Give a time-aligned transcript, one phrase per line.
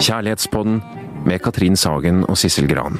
[0.00, 0.78] Kjærlighetspodden
[1.26, 2.96] med Katrin Sagen og Sissel Gran.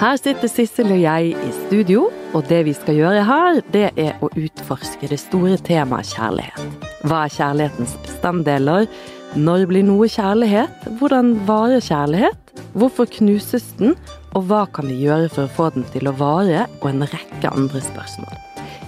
[0.00, 4.18] Her sitter Sissel og jeg i studio, og det vi skal gjøre her, det er
[4.18, 6.90] å utforske det store temaet kjærlighet.
[7.06, 8.90] Hva er kjærlighetens bestanddeler?
[9.38, 10.90] Når blir noe kjærlighet?
[10.98, 12.54] Hvordan varer kjærlighet?
[12.74, 13.94] Hvorfor knuses den?
[14.34, 16.66] Og hva kan vi gjøre for å få den til å vare?
[16.82, 18.34] Og en rekke andre spørsmål.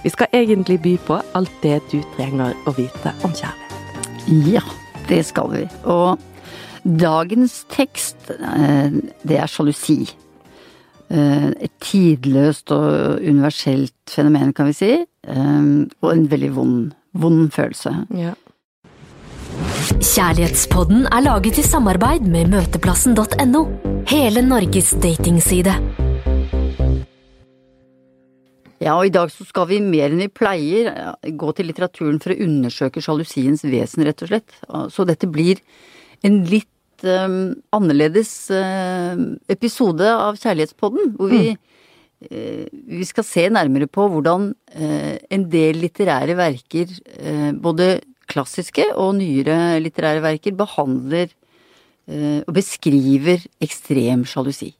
[0.03, 3.65] Vi skal egentlig by på alt det du trenger å vite om kjærlighet.
[4.53, 4.61] Ja,
[5.09, 5.63] det skal vi.
[5.89, 6.19] Og
[6.85, 8.89] dagens tekst, eh,
[9.25, 10.09] det er sjalusi.
[11.09, 14.91] Eh, Et tidløst og universelt fenomen, kan vi si.
[15.27, 18.05] Eh, Og en veldig vond, vond følelse.
[18.15, 18.33] Ja.
[19.99, 23.61] Kjærlighetspodden er laget i samarbeid med møteplassen.no.
[24.09, 25.73] Hele Norges datingside.
[28.79, 32.19] Ja, og i dag så skal vi mer enn vi pleier eh, gå til litteraturen
[32.23, 34.59] for å undersøke sjalusiens vesen, rett og slett.
[34.95, 35.59] Så dette blir
[36.25, 39.19] en litt um, annerledes uh,
[39.51, 41.57] episode av Kjærlighetspodden, hvor vi,
[42.31, 46.91] eh, vi skal se nærmere på hvordan en del litterære verker,
[47.59, 47.95] både
[48.29, 51.27] klassiske og nyere litterære verker, behandler
[52.09, 54.73] eh, og beskriver ekstrem sjalusi.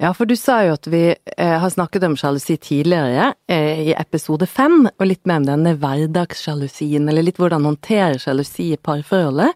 [0.00, 3.96] Ja, for du sa jo at vi eh, har snakket om sjalusi tidligere, eh, i
[4.00, 9.52] episode fem, og litt mer om denne hverdagssjalusien, eller litt hvordan håndtere sjalusi i parforholdet.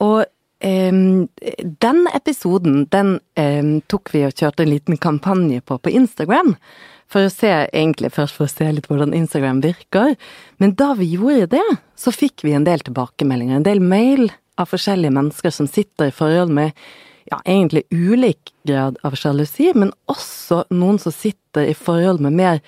[0.00, 0.24] Og
[0.62, 3.18] den episoden, den
[3.92, 6.54] tok vi og kjørte en liten kampanje på på Instagram.
[7.12, 10.14] For å se, egentlig først for å se litt hvordan Instagram virker.
[10.62, 14.70] Men da vi gjorde det, så fikk vi en del tilbakemeldinger, en del mail av
[14.72, 16.72] forskjellige mennesker som sitter i forhold med
[17.30, 22.58] ja, egentlig ulik grad av sjalusi, men også noen som sitter i forhold med mer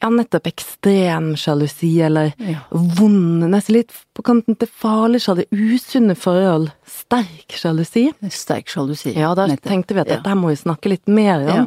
[0.00, 2.58] ja, nettopp ekstrem sjalusi, eller Ja.
[2.70, 8.06] vond, nesten litt på kanten til farlig sjalusi, usunne forhold, sterk sjalusi.
[8.32, 9.12] Sterk sjalusi.
[9.16, 11.66] Ja, da tenkte vi at dette må vi snakke litt mer om.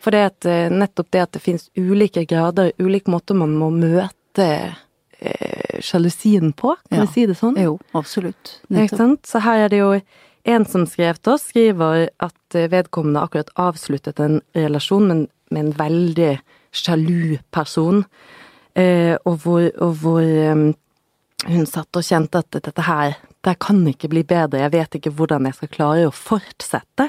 [0.00, 3.68] For det at eh, nettopp det at det finnes ulike grader, ulike måter man må
[3.74, 4.46] møte
[5.20, 7.04] eh, sjalusien på, kan Ja.
[7.04, 7.56] vi si det sånn?
[7.60, 8.60] Jo, absolutt.
[8.72, 9.26] Nettopp.
[9.28, 9.90] Så her er det jo
[10.48, 15.28] en som skrev til oss, skriver at eh, vedkommende akkurat avsluttet en relasjon med, en-
[15.50, 16.40] med en veldig
[16.72, 18.04] sjalu person,
[18.74, 20.74] eh, og hvor, og hvor um,
[21.48, 25.12] hun satt og kjente at dette her, det kan ikke bli bedre, jeg vet ikke
[25.16, 27.06] hvordan jeg skal klare å fortsette,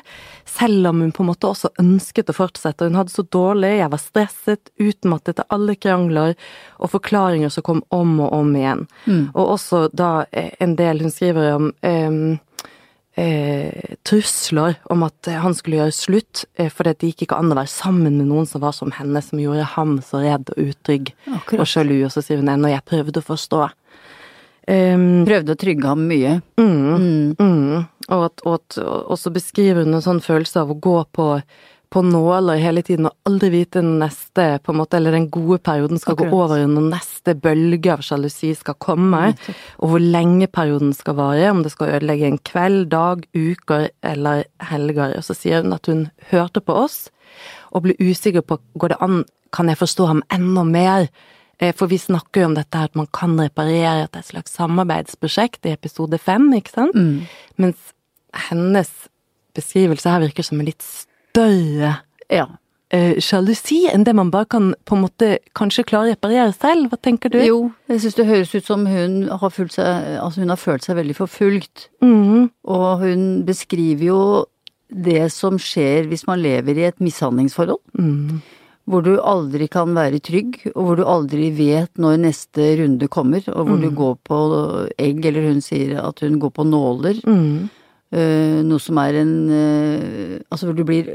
[0.48, 3.92] selv om hun på en måte også ønsket å fortsette, hun hadde så dårlig, jeg
[3.92, 6.38] var stresset, utmattet av alle krangler,
[6.80, 8.86] og forklaringer som kom om og om igjen.
[9.34, 12.40] Og også da eh, en del hun skriver om um,
[13.20, 17.60] eh, trusler om at han skulle gjøre slutt, eh, fordi det gikk ikke an å
[17.60, 21.14] være sammen med noen som var som henne, som gjorde ham så redd og utrygg
[21.28, 21.60] Akkurat.
[21.60, 23.68] og sjalu, og så sier hun ennå jeg prøvde å forstå.
[24.70, 26.38] Um, Prøvde å trygge ham mye.
[26.62, 28.78] mm, mm, og, at, og, at,
[29.10, 31.26] også beskriver hun en sånn følelse av å gå på,
[31.92, 35.58] på nåler hele tiden og aldri vite den neste, på en måte, eller den gode
[35.66, 36.32] perioden skal Akkurat.
[36.32, 39.34] gå over, når neste bølge av sjalusi skal komme,
[39.82, 44.46] og hvor lenge perioden skal vare, om det skal ødelegge en kveld, dag, uker eller
[44.70, 45.18] helger.
[45.18, 47.08] Og så sier hun at hun hørte på oss,
[47.72, 51.12] og ble usikker på går det an, kan jeg forstå ham enda mer?
[51.62, 55.66] Eh, For vi snakker jo om dette her at man kan reparere et slags samarbeidsprosjekt
[55.70, 56.96] i episode fem, ikke sant?
[57.62, 57.92] Mens
[58.50, 58.90] hennes
[59.56, 61.98] beskrivelse her virker som en litt større
[62.32, 62.46] Ja.
[62.90, 66.90] eh, sjalusi enn det man bare kan på en måte kanskje klare å reparere selv.
[66.90, 67.38] Hva tenker du?
[67.46, 70.84] Jo, jeg syns det høres ut som hun har, følt seg, altså hun har følt
[70.84, 71.90] seg veldig forfulgt.
[72.02, 72.50] Mm.
[72.66, 74.46] Og hun beskriver jo
[74.90, 77.80] det som skjer hvis man lever i et mishandlingsforhold.
[77.98, 78.42] Mhm.
[78.92, 83.46] Hvor du aldri kan være trygg, og hvor du aldri vet når neste runde kommer,
[83.54, 84.40] og hvor du går på
[85.00, 87.22] egg, eller hun sier at hun går på nåler.
[87.24, 87.70] Mm.
[88.12, 91.14] Uh, noe som er en uh, Altså hvor du blir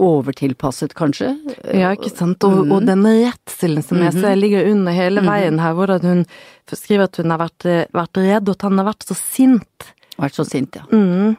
[0.00, 1.34] overtilpasset, kanskje.
[1.76, 2.42] Ja, ikke sant.
[2.48, 6.24] Og, og den redselen som jeg ser ligger under hele veien her, hvor hun
[6.70, 9.90] skriver at hun har vært, eh, vært redd, og at han har vært så sint.
[10.20, 10.86] Vært så sint, ja.
[10.88, 11.36] Mhm.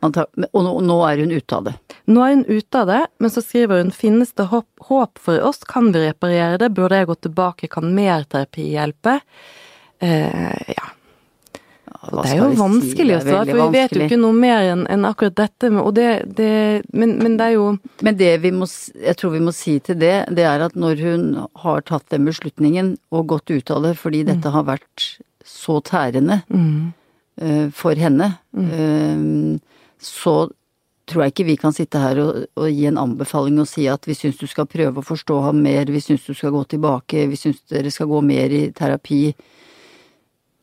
[0.00, 1.74] Og nå, er hun ute av det.
[2.08, 5.60] Nå er hun ute av det, men så skriver hun finnes det håp, for oss,
[5.68, 9.18] kan vi reparere det, burde jeg gå tilbake, kan mer terapi hjelpe?
[10.00, 10.88] Eh, ja.
[12.00, 14.84] Det er jo vanskelig å er svare, for vi vet jo ikke noe mer enn
[14.88, 16.06] en akkurat dette, det,
[16.38, 16.52] det
[16.96, 17.66] men, men det er jo
[18.06, 21.02] Men det vi må, jeg tror vi må si til det, det er at når
[21.04, 21.26] hun
[21.60, 25.10] har tatt den beslutningen og gått ut av det fordi dette har vært
[25.44, 26.80] så tærende mm,
[27.42, 29.60] uh, for henne, eh,
[30.00, 30.50] så
[31.10, 34.06] tror jeg ikke vi kan sitte her og, og gi en anbefaling og si at
[34.06, 37.26] vi syns du skal prøve å forstå ham mer, vi syns du skal gå tilbake,
[37.30, 39.22] vi syns dere skal gå mer i terapi.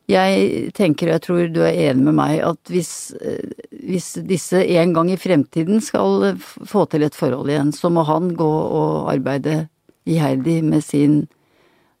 [0.08, 4.62] Jeg tenker, og jeg tror du er enig med meg, at hvis, eh, hvis disse
[4.80, 9.10] en gang i fremtiden skal få til et forhold igjen, så må han gå og
[9.12, 9.66] arbeide
[10.08, 11.26] iherdig med sin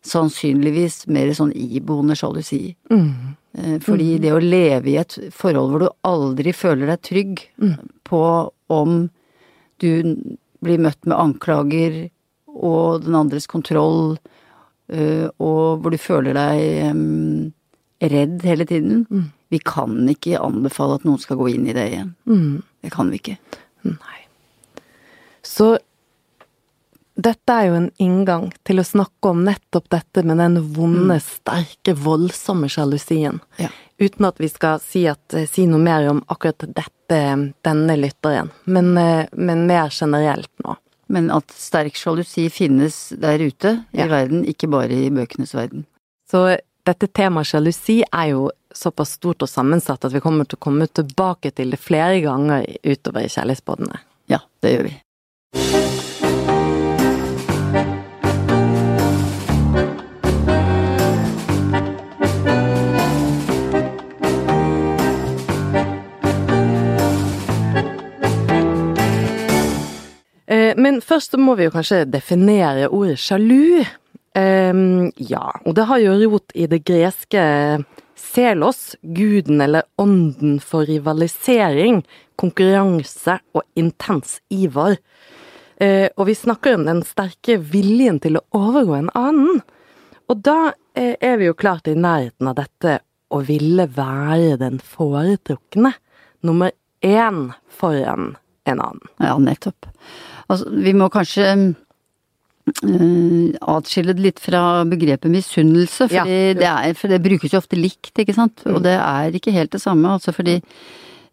[0.08, 2.72] sannsynligvis mer sånn iboende sjalusi.
[2.88, 3.36] Mm.
[3.82, 7.40] Fordi det å leve i et forhold hvor du aldri føler deg trygg
[8.06, 8.20] på
[8.70, 8.98] om
[9.82, 9.90] du
[10.62, 11.96] blir møtt med anklager
[12.52, 14.18] og den andres kontroll,
[14.92, 19.06] øh, og hvor du føler deg redd hele tiden
[19.48, 22.14] Vi kan ikke anbefale at noen skal gå inn i det igjen.
[22.28, 22.62] Mm.
[22.84, 23.38] Det kan vi ikke.
[23.88, 24.18] Nei.
[25.40, 25.78] Så
[27.18, 31.94] dette er jo en inngang til å snakke om nettopp dette med den vonde, sterke,
[31.98, 33.40] voldsomme sjalusien.
[33.58, 33.70] Ja.
[33.98, 37.18] Uten at vi skal si, at, eh, si noe mer om akkurat dette,
[37.66, 40.76] denne lytteren, men, eh, men mer generelt nå.
[41.08, 44.06] Men at sterk sjalusi finnes der ute i Ja.
[44.06, 45.86] verden, ikke bare i bøkenes verden.
[46.30, 50.60] Så dette temaet sjalusi er jo såpass stort og sammensatt at vi kommer til å
[50.60, 53.98] komme tilbake til det flere ganger utover i Kjærlighetsbåtene.
[54.28, 55.87] Ja, det gjør vi.
[70.88, 73.82] Men først må vi jo kanskje definere ordet sjalu.
[74.38, 77.42] Um, ja, og det har jo rot i det greske
[78.16, 82.00] selos, guden eller ånden for rivalisering,
[82.40, 84.96] konkurranse og intens iver.
[85.76, 89.60] Uh, og vi snakker om den sterke viljen til å overgå en annen.
[90.32, 92.98] Og da uh, er vi jo klart i nærheten av dette
[93.28, 95.92] å ville være den foretrukne.
[96.40, 96.72] Nummer
[97.04, 98.38] én foran
[98.72, 99.10] en annen.
[99.20, 99.90] Ja, nettopp.
[100.48, 101.66] Altså, vi må kanskje eh,
[103.74, 106.24] atskille det litt fra begrepet misunnelse, Ja.
[106.24, 108.62] det er, for det brukes jo ofte likt, ikke sant?
[108.66, 110.58] Og det er ikke helt det samme, altså fordi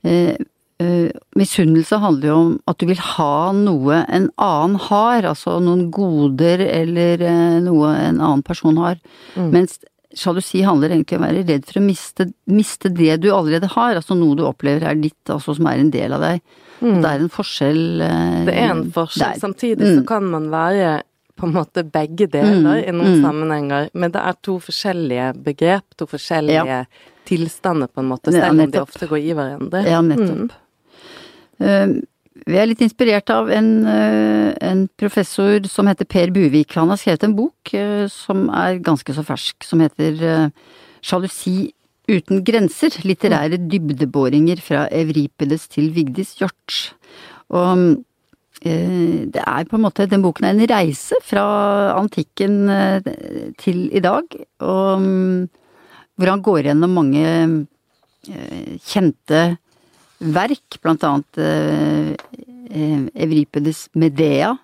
[0.03, 0.35] eh,
[0.79, 5.89] eh, misunnelse handler jo om at du vil ha noe en annen har, altså noen
[5.91, 7.17] goder eller
[7.63, 8.95] noe en annen person har.
[9.35, 9.79] Mens
[10.15, 13.97] sjalusi handler egentlig om å være redd for å miste, miste det du allerede har,
[13.99, 16.41] altså noe du opplever er ditt, altså som er en del av deg.
[16.79, 19.35] Det er en forskjell eh, Det er en forskjell.
[19.35, 19.41] der.
[19.43, 20.95] Samtidig så kan man være
[21.35, 26.07] på en måte begge deler i noen sammenhenger, men det er to forskjellige begrep, to
[26.07, 26.85] forskjellige
[27.27, 29.81] tilstander på en måte, selv om de ofte går i hverandre.
[29.89, 30.53] Ja, nettopp.
[31.59, 31.87] Eh,
[32.45, 36.75] vi er litt inspirert av en, eh, en professor som heter Per Buvik.
[36.77, 40.49] Han har skrevet en bok eh, som er ganske så fersk, som heter eh,
[41.01, 41.73] Sjalusi
[42.05, 42.93] uten grenser.
[43.01, 46.93] Litterære dybdeboringer fra Evripides til Vigdis Hjort.
[47.49, 48.03] Og
[48.65, 51.43] det er på en måte, den boken er en reise fra
[51.93, 52.65] antikken
[53.61, 54.25] til i dag,
[54.65, 55.49] og mm,
[56.17, 57.27] hvor han går gjennom mange
[58.81, 59.43] kjente
[60.19, 62.13] verk, blant annet eh,
[63.13, 64.55] Evripedes Medea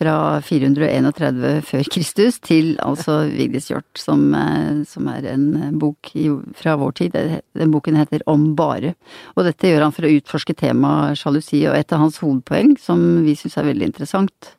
[0.00, 6.12] fra 431 før Kristus til altså Vigdis Hjort, som, eh, som er en bok
[6.56, 7.18] fra vår tid.
[7.58, 8.94] Den boken heter Om bare.
[9.36, 13.24] Og dette gjør han for å utforske temaet sjalusi, og et av hans hovedpoeng, som
[13.26, 14.54] vi syns er veldig interessant,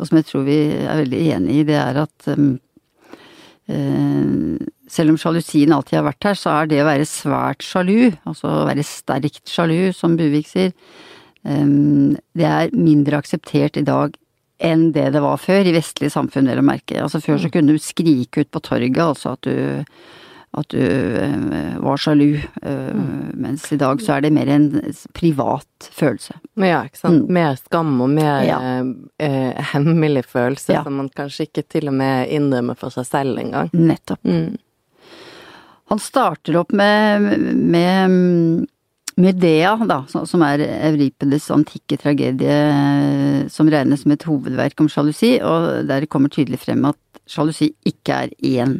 [0.00, 2.54] og som jeg tror vi er veldig enig i, det er at um,
[3.68, 4.56] eh,
[4.90, 8.50] selv om sjalusien alltid har vært her, så er det å være svært sjalu, altså
[8.50, 10.72] å være sterkt sjalu, som Buvik sier,
[11.44, 14.16] det er mindre akseptert i dag
[14.60, 16.98] enn det det var før, i vestlige samfunn, vel å merke.
[17.00, 19.86] Altså før så kunne du skrike ut på torget, altså at du
[20.58, 20.82] at du
[21.78, 23.36] var sjalu, Mm.
[23.38, 24.64] mens i dag så er det mer en
[25.14, 26.34] privat følelse.
[26.58, 27.28] Ja, ikke sant.
[27.30, 28.58] Mer skam og mer Ja.
[29.20, 30.82] eh, hemmelig følelse Ja.
[30.82, 33.70] som man kanskje ikke til og med innrømmer for seg selv engang.
[33.72, 34.18] Nettopp.
[34.24, 34.58] Mm.
[35.90, 38.66] Han starter opp med, med
[39.20, 45.34] Medea, da, som er Euripedes antikke tragedie eh, som regnes som et hovedverk om sjalusi,
[45.42, 48.78] og der kommer tydelig frem at sjalusi ikke er én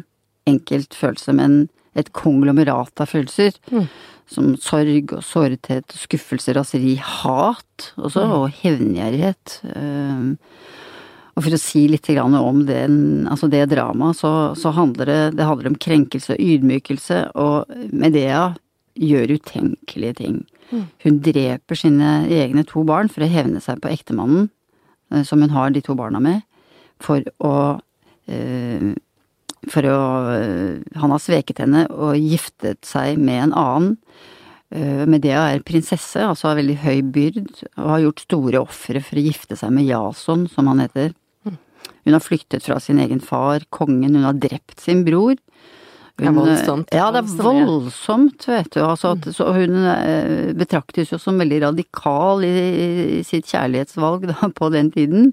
[0.49, 1.65] enkelt følelse, men
[1.99, 3.59] et konglomerat av følelser.
[4.31, 9.57] Som sorg og sårthet, skuffelse, raseri, hat også, og hevngjerrighet.
[11.35, 15.47] Og for å si litt om den, altså det dramaet, så, så handler det, det
[15.47, 18.49] handler om krenkelse og ydmykelse, og Medea
[18.99, 20.41] gjør utenkelige ting.
[21.03, 24.49] Hun dreper sine egne to barn for å hevne seg på ektemannen,
[25.11, 26.43] eh, som hun har de to barna med,
[27.01, 27.55] for å
[28.27, 28.91] eh,
[29.69, 29.97] For å
[30.33, 33.97] eh, Han har sveket henne og giftet seg med en annen.
[34.71, 39.23] Medea er prinsesse, altså har veldig høy byrd, og har gjort store ofre for å
[39.25, 41.11] gifte seg med Jason, som han heter.
[42.05, 45.35] Hun har flyktet fra sin egen far, kongen, hun har drept sin bror.
[46.21, 46.91] Det er voldsomt.
[46.93, 48.81] Ja, det er Voldsomt, vet du.
[48.85, 52.51] Altså, at, så hun eh, betraktes jo som veldig radikal i,
[53.19, 55.31] i sitt kjærlighetsvalg da, på den tiden.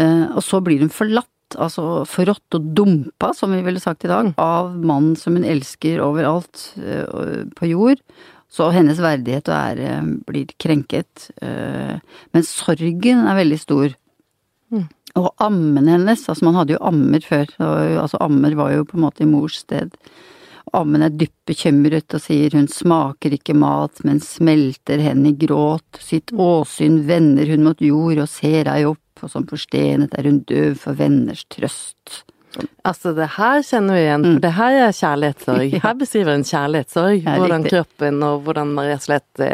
[0.00, 4.10] Eh, og så blir hun forlatt, altså forrådt og dumpa, som vi ville sagt i
[4.10, 8.02] dag, av mannen som hun elsker overalt eh, på jord.
[8.50, 9.96] Så hennes verdighet og ære
[10.26, 11.30] blir krenket.
[11.42, 11.98] eh,
[12.34, 13.94] men sorgen er veldig stor.
[15.18, 19.06] Og ammen hennes, altså man hadde jo ammer før, altså ammer var jo på en
[19.06, 19.90] måte i mors sted.
[20.76, 25.98] Ammen er dypt bekymret og sier hun smaker ikke mat, men smelter hen i gråt,
[25.98, 30.44] sitt åsyn vender hun mot jord og ser ei opp, og som forstenet er hun
[30.46, 32.22] døv for venners trøst.
[32.86, 35.76] Altså, det her kjenner vi igjen, for det her er kjærlighetssorg.
[35.84, 37.20] Her beskriver en kjærlighetssorg.
[37.28, 39.44] Hvordan kroppen og hvordan man rett og slett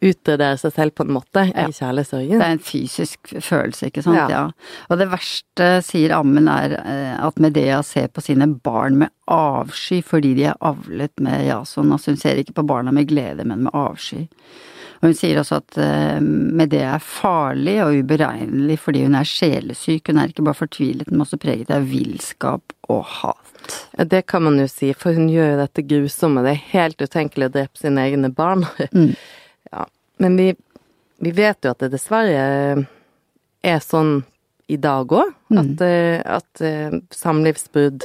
[0.00, 1.66] eh, seg selv på en måte Ja.
[1.66, 2.38] i kjærlighetssorgen.
[2.38, 4.16] Det er en fysisk følelse, ikke sant?
[4.16, 4.28] Ja.
[4.28, 4.50] Ja.
[4.90, 10.02] Og det verste, sier ammen, er eh, at Medea ser på sine barn med avsky
[10.02, 11.92] fordi de er avlet med Jason.
[11.92, 14.26] Altså hun ser ikke på barna med glede, men med avsky.
[14.98, 20.08] Og hun sier også at eh, Medea er farlig og uberegnelig fordi hun er sjelesyk.
[20.10, 23.44] Hun er ikke bare fortvilet, men også preget av villskap og hat.
[23.98, 26.42] Ja, Det kan man jo si, for hun gjør jo dette grusomme.
[26.42, 28.66] Det er helt utenkelig å drepe sine egne barn.
[28.90, 29.14] Mm.
[30.18, 30.52] Men vi,
[31.22, 32.86] vi vet jo at det dessverre
[33.62, 34.20] er sånn
[34.68, 35.32] i dag òg.
[35.50, 35.58] Mm.
[35.60, 38.04] At, eh, at eh, samlivsbrudd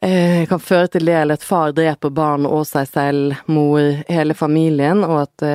[0.00, 4.36] eh, kan føre til det, eller at far dreper barn og seg selv, mor, hele
[4.36, 5.46] familien, og at,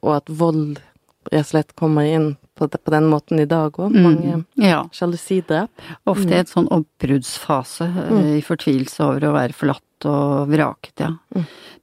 [0.00, 0.78] og at vold
[1.30, 3.94] rett og slett kommer inn på, på den måten i dag òg.
[3.96, 4.44] Mange Mm.
[4.60, 4.84] Ja.
[4.92, 5.70] sjalusidrap.
[6.06, 8.18] Ofte i et sånn oppbruddsfase, mm.
[8.38, 11.10] i fortvilelse over å være forlatt og vraket, ja.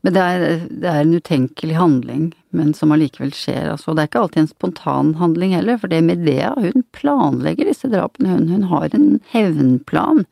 [0.06, 2.24] Men det er, det er en utenkelig handling,
[2.56, 3.94] men som allikevel skjer, altså.
[3.94, 8.32] Det er ikke alltid en spontan handling heller, for det Medea, hun planlegger disse drapene,
[8.38, 10.24] hun, hun har en hevnplan.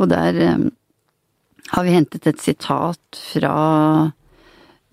[0.00, 0.70] Og der um,
[1.74, 3.54] har vi hentet et sitat fra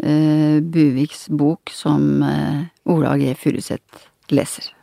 [0.03, 3.33] eh, Buviks bok som eh, Ola G.
[3.39, 4.73] Furuseth leser.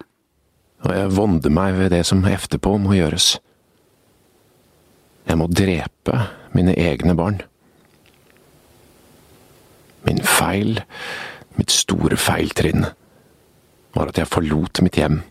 [0.84, 3.38] Og jeg vonder meg ved det som efterpå må gjøres.
[5.24, 6.18] Jeg må drepe
[6.52, 7.40] mine egne barn.
[10.04, 10.82] Min feil,
[11.56, 12.90] mitt store feiltrinn,
[13.96, 15.22] var at jeg forlot mitt hjem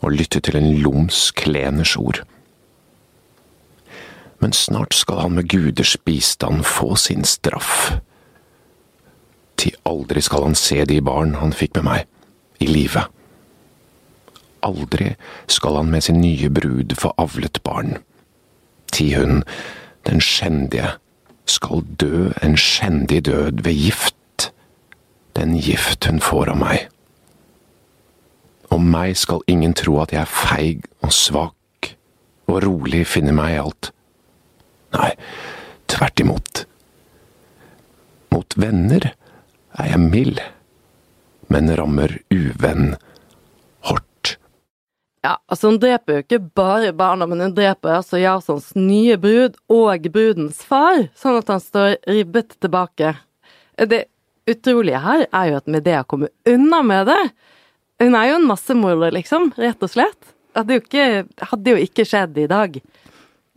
[0.00, 2.22] og lyttet til en lumsk leners ord.
[4.40, 7.96] Men snart skal han med guders bistand få sin straff.
[9.56, 12.08] Til aldri skal han se de barn han fikk med meg,
[12.60, 13.04] i live.
[14.64, 15.14] Aldri
[15.52, 17.98] skal han med sin nye brud få avlet barn.
[18.92, 19.42] Ti hun,
[20.06, 20.94] den skjendige,
[21.46, 24.50] skal dø en skjendig død ved gift,
[25.36, 26.88] den gift hun får av meg.
[28.74, 31.92] Om meg skal ingen tro at jeg er feig og svak
[32.46, 33.90] og rolig finner meg i alt.
[34.96, 35.12] Nei,
[35.90, 36.62] tvert imot.
[38.34, 39.10] Mot venner
[39.76, 40.40] er jeg mild,
[41.52, 42.96] men rammer uvenn.
[45.26, 49.56] Ja, altså hun dreper jo ikke bare barna, men hun dreper altså Jarsons nye brud
[49.72, 53.10] og brudens far, sånn at han står ribbet tilbake.
[53.90, 54.04] Det
[54.46, 57.24] utrolige her er jo at Medea kommer unna med det.
[58.04, 60.30] Hun er jo en massemorder, liksom, rett og slett.
[60.54, 61.08] Hadde jo ikke,
[61.50, 62.78] hadde jo ikke skjedd i dag.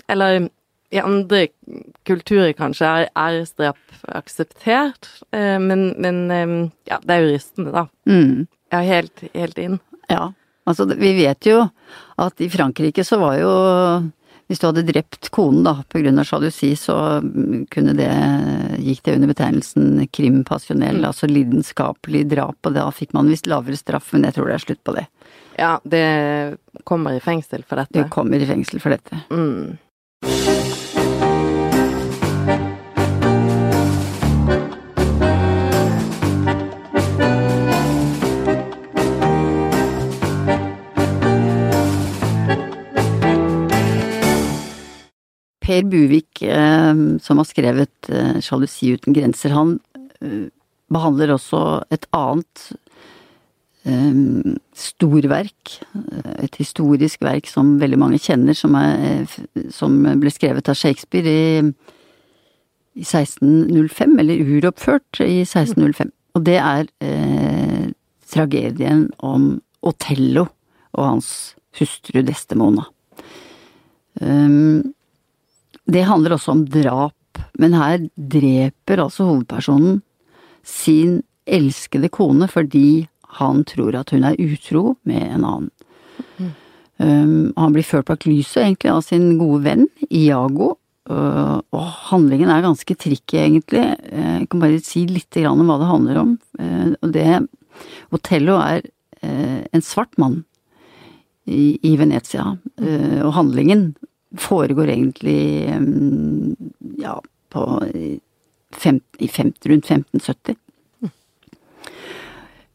[0.09, 0.49] Eller
[0.89, 1.43] i andre
[2.09, 6.57] kulturer kanskje er æresdrap akseptert, eh, men, men eh,
[6.89, 7.85] ja, det er jo rystende, da.
[8.09, 8.47] Mm.
[8.73, 9.77] Er helt, helt inn.
[10.09, 10.31] Ja,
[10.69, 11.63] altså vi vet jo
[12.21, 13.51] at i Frankrike så var jo
[14.49, 18.07] Hvis du hadde drept konen da, på grunn av sjalusi, så mm, kunne det
[18.81, 23.77] Gikk det under betegnelsen krim passionnel, altså lidenskapelig drap, og da fikk man visst lavere
[23.77, 25.05] straff, men jeg tror det er slutt på det.
[25.59, 26.05] Ja, det
[26.87, 28.09] kommer i fengsel for Du dette.
[28.09, 29.21] kommer i fengsel for dette.
[29.29, 29.77] Mm.
[45.69, 49.75] Per Buvik, eh, som har skrevet eh, 'Sjalusi uten grenser', han
[50.21, 50.49] eh,
[50.89, 52.71] behandler også et annet
[54.75, 55.71] storverk,
[56.43, 59.23] et historisk verk som veldig mange kjenner, som, er,
[59.73, 61.71] som ble skrevet av Shakespeare i,
[62.99, 66.11] i 1605, eller uroppført i 1605.
[66.37, 67.87] Og det er eh,
[68.29, 70.45] tragedien om Otello
[70.93, 71.31] og hans
[71.79, 72.85] hustru Destemona.
[74.19, 74.91] Um,
[75.93, 80.01] det handler også om drap, men her dreper altså hovedpersonen
[80.65, 83.07] sin elskede kone fordi
[83.39, 85.71] han tror at hun er utro med en annen.
[86.99, 90.73] Um, han blir ført bak lyset, egentlig, av sin gode venn Iago.
[91.09, 93.85] Uh, og handlingen er ganske tricky, egentlig.
[94.11, 96.33] Uh, jeg kan bare si litt om hva det handler om.
[96.59, 97.29] Uh, og det
[98.15, 98.83] Otello er
[99.23, 100.41] uh, en svart mann
[101.47, 102.43] i, i Venezia,
[102.77, 103.87] og handlingen
[104.37, 105.69] foregår egentlig
[107.01, 107.15] ja,
[107.49, 107.63] på
[108.75, 110.55] fem, fem, rundt 1570.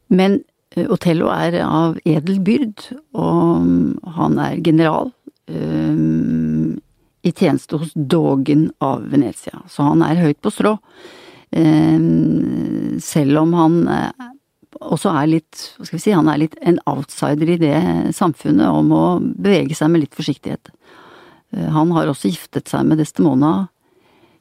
[0.07, 0.41] Men
[0.77, 5.13] uh, Otello er av edel byrd, og han er general
[5.49, 6.75] um,
[7.25, 10.77] i tjeneste hos dogen av Venezia, så han er høyt på strå.
[11.55, 14.31] Um, selv om han uh,
[14.83, 17.79] også er litt, hva skal vi si, han er litt en outsider i det
[18.17, 20.73] samfunnet om å bevege seg med litt forsiktighet.
[21.55, 23.69] Uh, han har også giftet seg med Destemona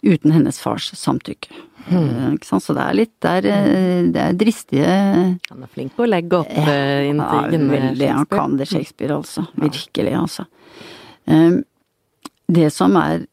[0.04, 1.54] uten hennes fars samtykke.
[1.88, 2.40] Mm.
[2.44, 4.92] Så det er litt det er, det er dristige
[5.50, 6.76] Han er flink på å legge opp ja,
[7.10, 7.66] intrigen.
[7.68, 8.08] Ja, veldig.
[8.22, 9.44] Han kan det, Shakespeare, altså.
[9.60, 10.46] Virkelig, altså.
[11.28, 11.58] Um,
[12.48, 13.26] det som er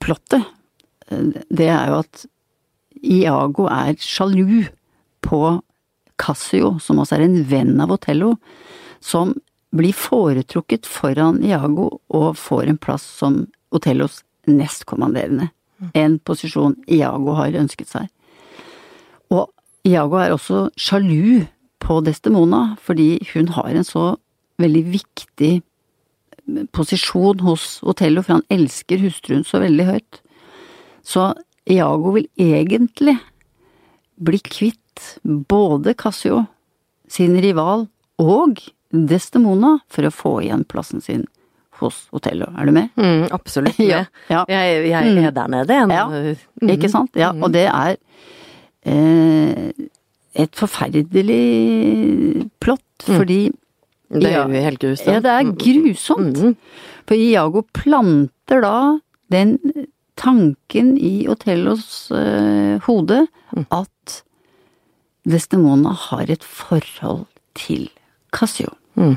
[0.00, 0.44] plottet,
[1.08, 2.26] det er jo at
[3.00, 4.66] Iago er sjalu
[5.24, 5.40] på
[6.18, 8.34] Cassio, som også er en venn av Otello,
[9.00, 9.34] som
[9.74, 13.44] blir foretrukket foran Iago og får en plass som
[13.74, 15.50] Otellos nestkommanderende
[15.94, 18.08] en posisjon Iago har ønsket seg.
[19.30, 19.50] Og
[19.86, 21.46] Iago er også sjalu
[21.82, 24.16] på Destemona, fordi hun har en så
[24.58, 25.52] veldig viktig
[26.74, 30.20] posisjon hos Otello, for han elsker hustruen så veldig høyt.
[31.04, 31.30] Så
[31.68, 33.18] Iago vil egentlig
[34.18, 36.46] bli kvitt både Cassio,
[37.08, 37.86] sin rival,
[38.18, 41.26] og Destemona for å få igjen plassen sin
[41.78, 42.48] hos Otello.
[42.58, 42.88] Er du med?
[42.96, 43.78] Mm, absolutt.
[43.92, 44.44] Ja, ja.
[44.50, 45.76] Jeg, jeg, er der nede.
[45.76, 45.94] igjen.
[45.94, 46.72] ja, mm.
[46.74, 47.14] ikke sant.
[47.18, 47.96] Ja, og det er
[48.88, 49.68] eh,
[50.38, 53.14] et forferdelig plott, mm.
[53.14, 53.40] fordi
[54.08, 55.12] Det er jo helt grusomt.
[55.12, 56.40] Ja, det er grusomt.
[56.40, 56.56] Mm.
[57.08, 58.78] For Iago planter da
[59.32, 59.58] den
[60.18, 63.68] tanken i Otellos eh, hode mm.
[63.70, 64.22] at
[65.28, 67.26] Destemona har et forhold
[67.58, 67.90] til
[68.34, 68.74] Cassio.
[68.98, 69.16] Mm.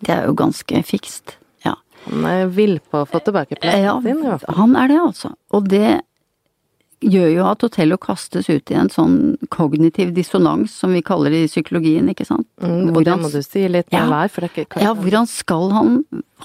[0.00, 1.36] Det er jo ganske fikst.
[1.66, 1.76] Ja.
[2.06, 4.58] Han er vill på å få tilbake plassen ja, sin, i hvert fall.
[4.58, 5.34] Han er det, altså.
[5.54, 6.00] Og det
[7.02, 9.16] gjør jo at Otello kastes ut i en sånn
[9.52, 12.46] kognitiv dissonans, som vi kaller det i psykologien, ikke sant.
[12.62, 15.26] Mm, hvor må du si litt mer ja, hver, for det er ikke Ja, hvordan
[15.30, 15.96] skal han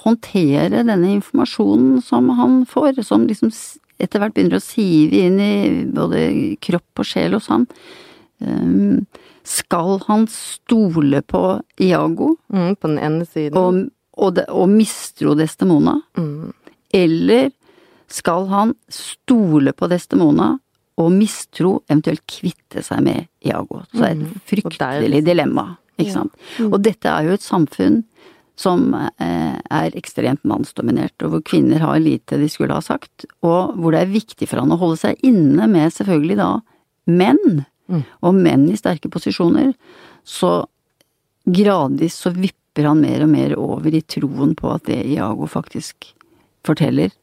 [0.02, 3.54] håndtere denne informasjonen som han får, som liksom
[4.02, 5.54] etter hvert begynner å sive inn i
[5.94, 6.28] både
[6.64, 7.66] kropp og sjel hos ham.
[8.38, 9.08] Um,
[9.48, 11.42] skal han stole på
[11.80, 12.34] Iago?
[12.54, 13.58] Mm, på den ene siden.
[13.58, 13.86] Og
[14.18, 15.92] og, de, og mistro Destemona?
[16.18, 16.50] Mm.
[16.98, 17.52] Eller
[18.10, 20.56] skal han stole på Destemona
[20.98, 23.84] og mistro, eventuelt kvitte seg med Iago?
[23.92, 24.42] Så det er et Mm.
[24.50, 25.68] fryktelig dilemma,
[26.00, 26.34] ikke sant.
[26.58, 26.72] Mm.
[26.74, 28.00] Og dette er jo et samfunn
[28.58, 33.76] som eh, er ekstremt mannsdominert, og hvor kvinner har lite de skulle ha sagt, og
[33.78, 36.50] hvor det er viktig for han å holde seg inne med selvfølgelig da
[37.06, 38.02] menn, Mm.
[38.22, 39.74] og menn i sterke posisjoner,
[40.28, 40.66] så
[41.48, 46.10] gradvis så vipper han mer og mer over i troen på at det Iago faktisk
[46.68, 47.14] forteller,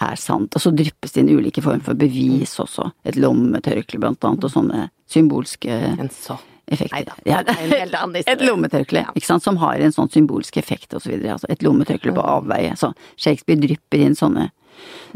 [0.00, 0.54] er sant.
[0.54, 2.88] Og så dryppes det inn ulike former for bevis også.
[3.06, 6.38] Et lommetørkle blant annet, og sånne symbolske En så.
[6.66, 7.12] effekter.
[7.26, 8.34] Ja, er annen historie.
[8.34, 11.36] et lommetørkle, ikke sant, som har en sånn symbolsk effekt og så videre.
[11.36, 12.74] Altså et lommetørkle på avveie.
[12.78, 14.48] Så Shakespeare drypper inn sånne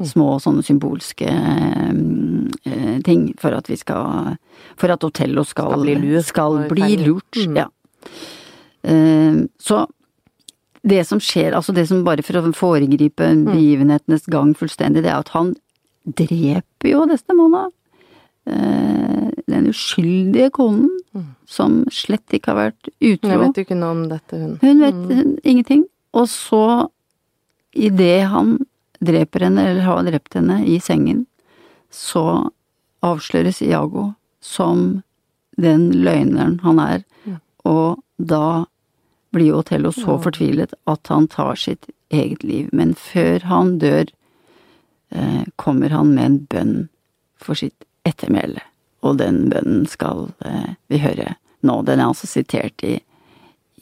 [0.06, 4.36] små sånne symbolske eh, ting for at vi skal
[4.78, 7.36] For at Otello skal, Skal bli lurt skal bli lurt.
[7.36, 7.56] Mm.
[7.56, 7.68] Ja.
[8.82, 9.86] Eh, så
[10.88, 13.48] det som skjer, altså det som bare for å foregripe Mm.
[13.52, 15.56] begivenhetenes gang fullstendig, det er at han
[16.06, 17.34] dreper jo neste
[18.48, 20.88] Eh, den uskyldige konen,
[21.46, 23.28] som slett ikke har vært utro.
[23.28, 23.38] utro.
[23.40, 24.58] vet jo ikke noe om dette, hun.
[24.62, 25.84] Hun vet hun, ingenting.
[26.14, 26.88] Og så,
[27.74, 28.58] idet han
[28.98, 31.26] dreper henne, eller har drept henne, i sengen,
[31.90, 32.50] så
[33.04, 34.12] avsløres Iago
[34.44, 35.02] som
[35.58, 37.04] den løgneren han er,
[37.66, 38.66] og da
[39.34, 42.68] blir Otello så fortvilet at han tar sitt eget liv.
[42.72, 44.08] Men før han dør,
[45.10, 46.88] eh, kommer han med en bønn
[47.36, 48.62] for sitt ettermæle.
[49.02, 51.82] Og den bønnen skal eh, vi høre nå.
[51.82, 52.98] Den er altså sitert i,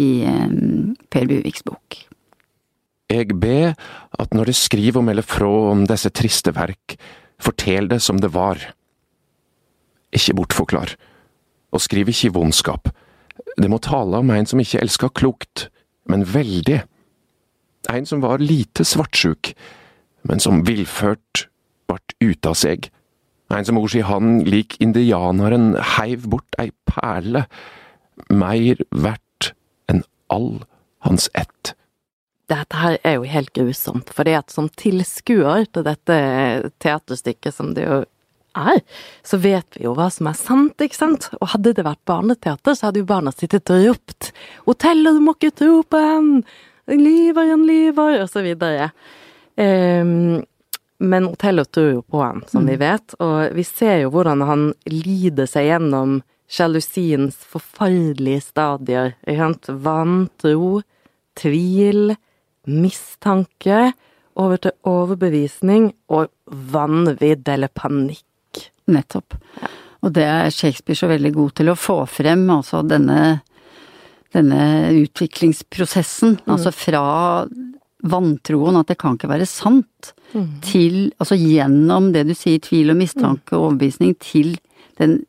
[0.03, 0.51] i eh,
[1.11, 2.06] Per Buviks bok.
[3.13, 3.75] Eg be
[4.19, 6.97] at når det skriv og melder frå om disse triste verk,
[7.39, 8.59] fortel det som det var.
[10.17, 10.97] Ikke bortforklar,
[11.71, 12.91] og skriv ikke i vondskap.
[13.57, 15.69] Det må tale om en som ikke elska klokt,
[16.11, 16.83] men veldig.
[17.93, 19.53] En som var lite svartsjuk,
[20.27, 21.47] men som villført
[21.87, 22.91] vart ute av seg,
[23.55, 27.45] Ein som ord sier han, lik indianeren, heiv bort ei perle,
[28.27, 29.53] meir verdt
[29.91, 30.65] enn all
[31.07, 31.77] hans ett.
[32.47, 36.19] Dette her er jo helt grusomt, for det at som tilskuer til dette
[36.83, 38.05] teaterstykket, som det jo
[38.57, 38.81] er,
[39.27, 41.29] så vet vi jo hva som er sant, ikke sant?
[41.41, 44.31] Og hadde det vært barneteater, så hadde jo barna sittet og ropt
[44.65, 46.29] 'Otello, du må ikke tro på ham!
[46.87, 48.93] Han lyver, han lyver!' og så videre.
[49.59, 50.45] Um,
[50.99, 54.69] men Otello tror jo på ham, som vi vet, og vi ser jo hvordan han
[54.89, 59.17] lider seg gjennom sjalusiens forferdelige stadier.
[59.67, 60.81] Vantro,
[61.37, 62.15] tvil,
[62.67, 63.93] mistanke,
[64.37, 66.29] over til overbevisning og
[66.73, 68.25] vanvidd eller panikk.
[68.93, 69.35] Nettopp.
[70.05, 73.41] Og det er Shakespeare så veldig god til å få frem, altså denne,
[74.37, 74.67] denne
[75.01, 76.37] utviklingsprosessen.
[76.53, 77.07] Altså fra
[78.07, 80.13] vantroen, at det kan ikke være sant,
[80.67, 84.59] til Altså gjennom det du sier, tvil og mistanke og overbevisning, til
[85.01, 85.23] den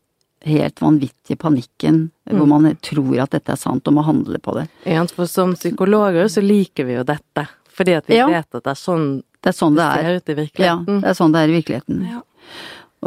[0.47, 4.67] helt vanvittige panikken hvor man tror at dette er sant og må handle på det.
[4.89, 8.27] Ja, for som psykologer så liker vi jo dette, fordi at vi Ja.
[8.27, 9.07] vet at det er sånn
[9.43, 10.17] Det er sånn det det ser er.
[10.17, 10.95] ut i virkeligheten.
[10.97, 12.01] Ja, det er sånn det er i virkeligheten.
[12.09, 12.21] Ja.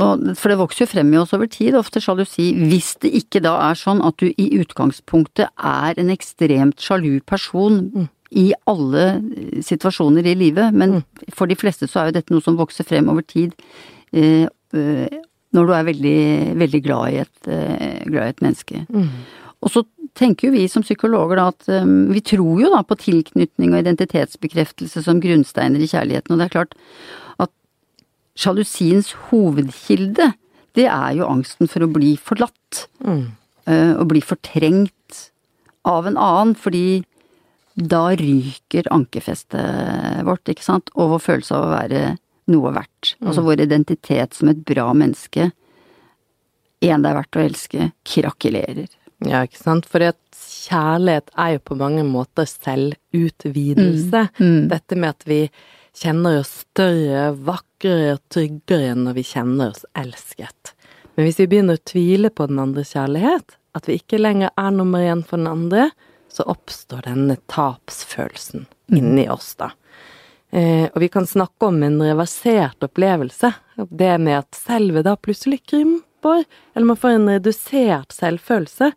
[0.00, 3.42] Og, for det vokser jo frem i oss over tid, ofte sjalusi, hvis det ikke
[3.42, 9.20] da er sånn at du i utgangspunktet er en ekstremt sjalu person i alle
[9.66, 11.02] situasjoner i livet, men
[11.34, 13.52] for de fleste så er jo dette noe som vokser frem over tid
[14.14, 14.46] eh,
[15.56, 16.18] når du er veldig,
[16.60, 18.84] veldig glad i et, eh, glad i et menneske.
[19.62, 19.82] Og så
[20.14, 23.82] tenker jo vi som psykologer da at um, vi tror jo da på tilknytning og
[23.84, 26.74] identitetsbekreftelse som grunnsteiner i kjærligheten, og det er klart
[27.38, 27.50] at
[28.38, 30.32] sjalusiens hovedkilde,
[30.74, 32.86] det er jo angsten for å bli forlatt.
[33.66, 35.30] eh, Og bli fortrengt
[35.84, 37.04] av en annen, fordi
[37.76, 42.18] da ryker ankerfestet vårt, ikke sant, og vår følelse av å være
[42.50, 43.14] noe verdt.
[43.24, 45.50] Altså vår identitet som et bra menneske,
[46.80, 48.88] en det er verdt å elske, krakelerer.
[49.28, 49.88] Ja, ikke sant?
[49.88, 54.22] For at kjærlighet er jo på mange måter selvutvidelse.
[54.70, 55.42] Dette med at vi
[56.00, 60.72] kjenner oss større, vakrere og tryggere når vi kjenner oss elsket.
[61.16, 64.72] Men hvis vi begynner å tvile på den andres kjærlighet, at vi ikke lenger er
[64.72, 65.90] nummer én for den andre,
[66.30, 69.72] så oppstår denne tapsfølelsen inni oss, da.
[70.50, 73.52] Eh, og vi kan snakke om en reversert opplevelse.
[73.76, 78.90] Det med at selve da plutselig krymper, eller man får en redusert selvfølelse.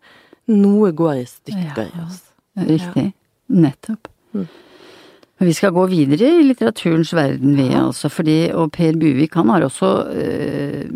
[0.54, 2.20] Noe går i stykker i oss.
[2.58, 3.12] Riktig.
[3.54, 4.10] Nettopp.
[4.34, 9.50] Men vi skal gå videre i litteraturens verden, vi altså, fordi Og Per Buvik, han
[9.50, 10.90] har også øh,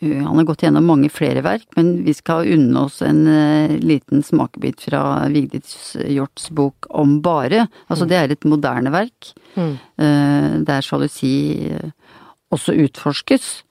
[0.00, 4.22] Han har gått gjennom mange flere verk, men vi skal unne oss en øh, liten
[4.22, 7.66] smakebit fra Vigdis Hjorts bok Om bare.
[7.90, 9.72] Altså, det er et moderne verk, Mm.
[10.68, 11.72] der sjalusi
[12.54, 13.64] også utforskes.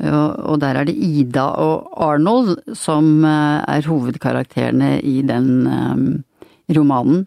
[0.00, 6.24] Og, der er det Ida og Arnold som er hovedkarakterene i den
[6.72, 7.26] romanen.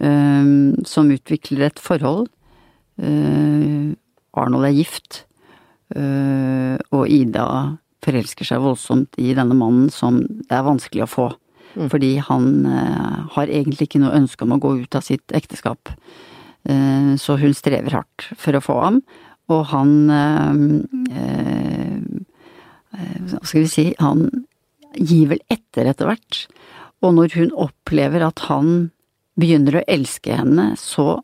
[0.00, 2.28] eh, som utvikler et forhold.
[3.00, 3.92] Eh,
[4.36, 5.29] Arnold er gift, eh,
[5.96, 7.46] og Ida
[8.04, 11.28] forelsker seg voldsomt i denne mannen som det er vanskelig å få.
[11.78, 15.92] Fordi han eh, har egentlig ikke noe ønske om å gå ut av sitt ekteskap.
[16.66, 19.00] Eh, så hun strever hardt for å få ham,
[19.50, 20.64] og han eh,
[21.14, 21.98] eh,
[22.96, 24.28] eh, Hva skal vi si Han
[24.94, 26.44] gir vel etter etter hvert.
[27.06, 28.90] Og når hun opplever at han
[29.38, 31.20] begynner å elske henne, så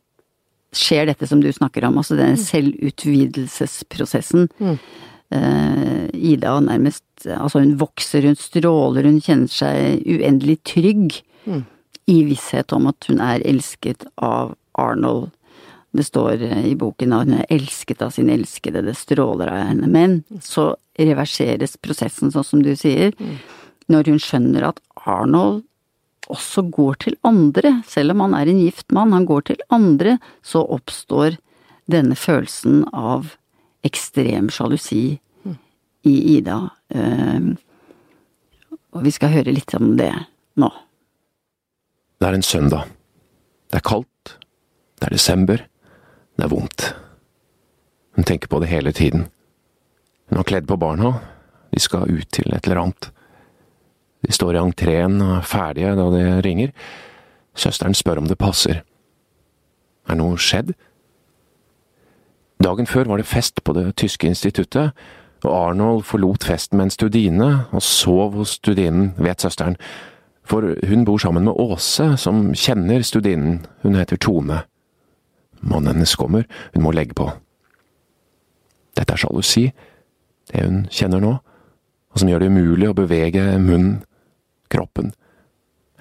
[0.77, 4.49] skjer dette som du snakker om, altså denne selvutvidelsesprosessen.
[5.35, 11.17] Eh, Ida nærmest Altså hun vokser, hun stråler, hun kjenner seg uendelig trygg
[12.07, 15.31] i visshet om at hun er elsket av Arnold.
[15.97, 19.59] Det står eh, i boken at hun er elsket av sin elskede, det stråler av
[19.73, 19.87] henne.
[19.89, 23.13] Men så reverseres prosessen, sånn som du sier,
[23.89, 25.65] når hun skjønner at Arnold
[26.33, 30.17] også går til andre, selv om han er en gift mann, han går til andre,
[30.43, 31.37] så oppstår
[31.91, 33.35] denne følelsen av
[33.87, 35.19] ekstrem sjalusi
[36.07, 36.71] i Ida.
[36.91, 37.55] Eh,
[38.97, 40.13] Og vi skal høre litt om det
[40.57, 40.71] nå.
[42.17, 42.87] Det er en søndag.
[43.69, 44.37] Det er kaldt.
[44.97, 45.61] Det er desember.
[46.37, 46.95] Det er vondt.
[48.17, 49.27] Hun tenker på det hele tiden.
[50.31, 51.21] Hun har kledd på barna.
[51.75, 53.11] De skal ut til et eller annet.
[54.27, 56.73] De står i entreen og er ferdige da det ringer.
[57.57, 58.83] Søsteren spør om det passer.
[60.07, 60.75] Er noe skjedd?
[62.63, 64.93] Dagen før var det fest på det tyske instituttet,
[65.45, 69.77] og Arnold forlot festen med en studine og sov hos studinen, vet søsteren,
[70.47, 74.63] for hun bor sammen med Åse, som kjenner studinen, hun heter Tone.
[75.61, 77.29] Mannen hennes kommer, hun må legge på.
[78.97, 79.71] Dette er sjalusi.
[80.47, 81.33] Det hun kjenner nå,
[82.13, 84.05] og som gjør det umulig å bevege munnen,
[84.73, 85.13] kroppen.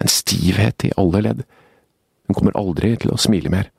[0.01, 1.45] En stivhet i alle ledd.
[2.27, 3.71] Hun kommer aldri til å smile mer.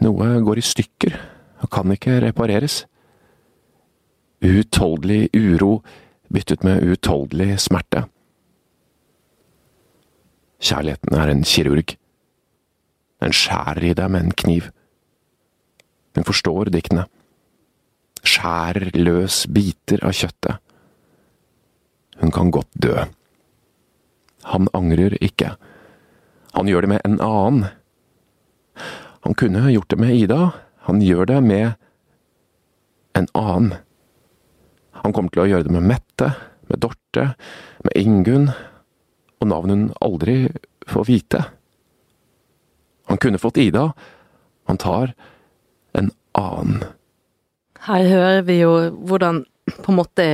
[0.00, 1.16] Noe går i stykker
[1.60, 2.84] og kan ikke repareres.
[4.40, 5.80] Uutholdelig uro
[6.32, 8.06] byttet med uutholdelig smerte.
[10.60, 11.96] Kjærligheten er en kirurg.
[13.20, 14.70] Den skjærer i deg med en kniv.
[16.16, 17.06] Hun forstår diktene.
[18.24, 20.60] Skjærer løs biter av kjøttet.
[22.20, 23.04] Hun kan godt dø.
[24.52, 25.54] Han angrer ikke.
[26.52, 27.68] Han gjør det med en annen.
[29.20, 30.50] Han kunne gjort det med Ida,
[30.88, 31.72] han gjør det med
[33.12, 33.74] en annen.
[35.02, 36.30] Han kommer til å gjøre det med Mette,
[36.68, 37.26] med Dorte,
[37.84, 38.48] med Ingunn,
[39.40, 40.48] og navn hun aldri
[40.88, 41.42] får vite.
[43.12, 43.90] Han kunne fått Ida,
[44.68, 45.12] han tar
[45.96, 46.84] en annen.
[47.80, 48.74] Her hører vi jo
[49.08, 49.44] hvordan
[49.80, 50.26] på en måte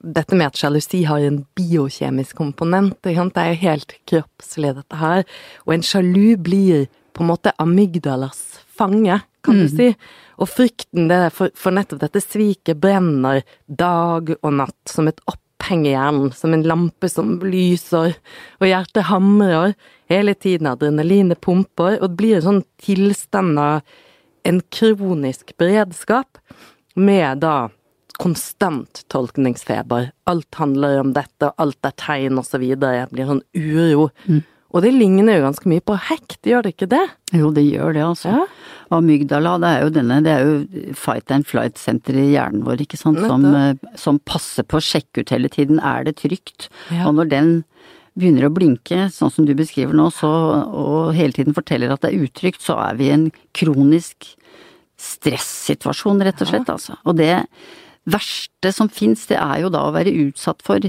[0.00, 5.24] dette med at sjalusi har en biokjemisk komponent, det er jo helt kroppslig, dette her.
[5.66, 8.42] Og en sjalu blir på en måte amygdalas
[8.74, 9.74] fange, kan du mm.
[9.76, 9.88] si.
[10.42, 15.84] Og frykten det for, for nettopp dette sviket brenner dag og natt som et oppheng
[15.86, 18.16] i hjernen, som en lampe som lyser,
[18.58, 19.76] og hjertet hamrer.
[20.10, 23.94] Hele tiden adrenalinet pumper, og det blir en sånn tilstand av
[24.44, 26.42] en kronisk beredskap
[26.94, 27.70] med da
[28.20, 30.10] konstant tolkningsfeber.
[30.30, 33.00] Alt handler om dette, alt er tegn og så videre.
[33.02, 34.10] jeg blir sånn uro.
[34.28, 34.42] Mm.
[34.74, 37.02] Og det ligner jo ganske mye på hekt, gjør det ikke det?
[37.36, 38.32] Jo, det gjør det, altså.
[38.32, 38.46] Ja.
[38.96, 42.98] Amygdala, det er jo denne, det er jo fight and flight-senteret i hjernen vår, ikke
[42.98, 46.66] sant, som, eh, som, passer på å sjekke ut hele tiden, er det trygt?
[46.90, 47.06] Ja.
[47.06, 47.52] Og når den
[48.18, 50.30] begynner å blinke, sånn som du beskriver nå, så,
[50.66, 54.34] og hele tiden forteller at det er utrygt, så er vi i en kronisk
[54.98, 56.74] stressituasjon, rett og slett, ja.
[56.74, 56.98] altså.
[57.06, 57.32] Og det
[58.04, 60.84] verste som fins, det er jo da å være utsatt for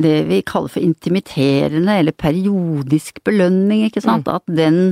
[0.00, 4.28] det vi kaller for intimiterende eller periodisk belønning, ikke sant.
[4.28, 4.36] Mm.
[4.38, 4.82] At den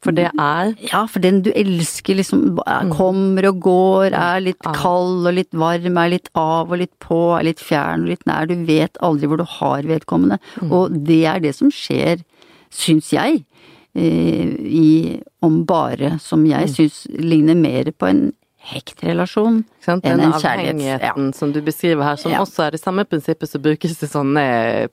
[0.00, 2.92] for det er Ja, for den du elsker liksom mm.
[2.94, 7.20] kommer og går, er litt kald og litt varm, er litt av og litt på,
[7.36, 8.48] er litt fjern og litt nær.
[8.48, 10.40] Du vet aldri hvor du har vedkommende.
[10.62, 10.72] Mm.
[10.72, 12.24] Og det er det som skjer,
[12.72, 13.42] syns jeg,
[13.92, 16.72] eh, i Om bare, som jeg mm.
[16.76, 18.26] syns ligner mer på en
[18.60, 21.36] hektrelasjon enn en avhengigheten ja.
[21.36, 22.42] som du beskriver her, som ja.
[22.44, 24.44] også er det samme prinsippet som brukes til sånne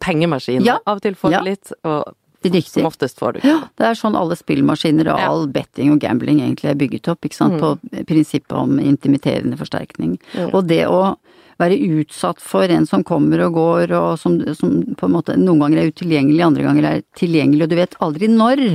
[0.03, 0.65] pengemaskiner.
[0.65, 0.77] Ja.
[0.87, 2.15] Av og til får du litt, og
[2.63, 3.55] som oftest får du ikke.
[3.75, 7.39] Det er sånn alle spillmaskiner og all betting og gambling egentlig er bygget opp, ikke
[7.39, 7.63] sant, mm.
[7.63, 10.15] på prinsippet om intimiterende forsterkning.
[10.53, 11.17] Og det å
[11.57, 15.65] være utsatt for en som kommer og går, og som, som på en måte noen
[15.65, 18.67] ganger er utilgjengelig, andre ganger er tilgjengelig, og du vet aldri når.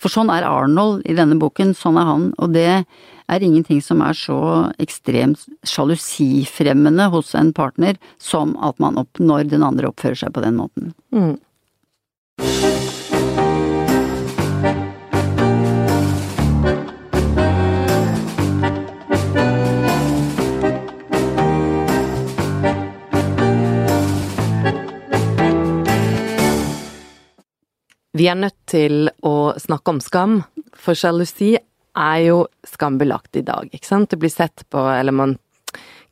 [0.00, 2.84] For sånn er Arnold i denne boken, sånn er han, og det
[3.30, 4.40] er ingenting som er så
[4.82, 10.44] ekstremt sjalusifremmende hos en partner som at man opp, når den andre oppfører seg på
[10.44, 10.92] den måten.
[11.14, 11.38] Mm.
[28.20, 30.40] Vi er nødt til å snakke om skam,
[30.76, 31.54] for sjalusi
[31.96, 34.10] er jo skambelagt i dag, ikke sant.
[34.10, 35.38] Det blir sett på, eller man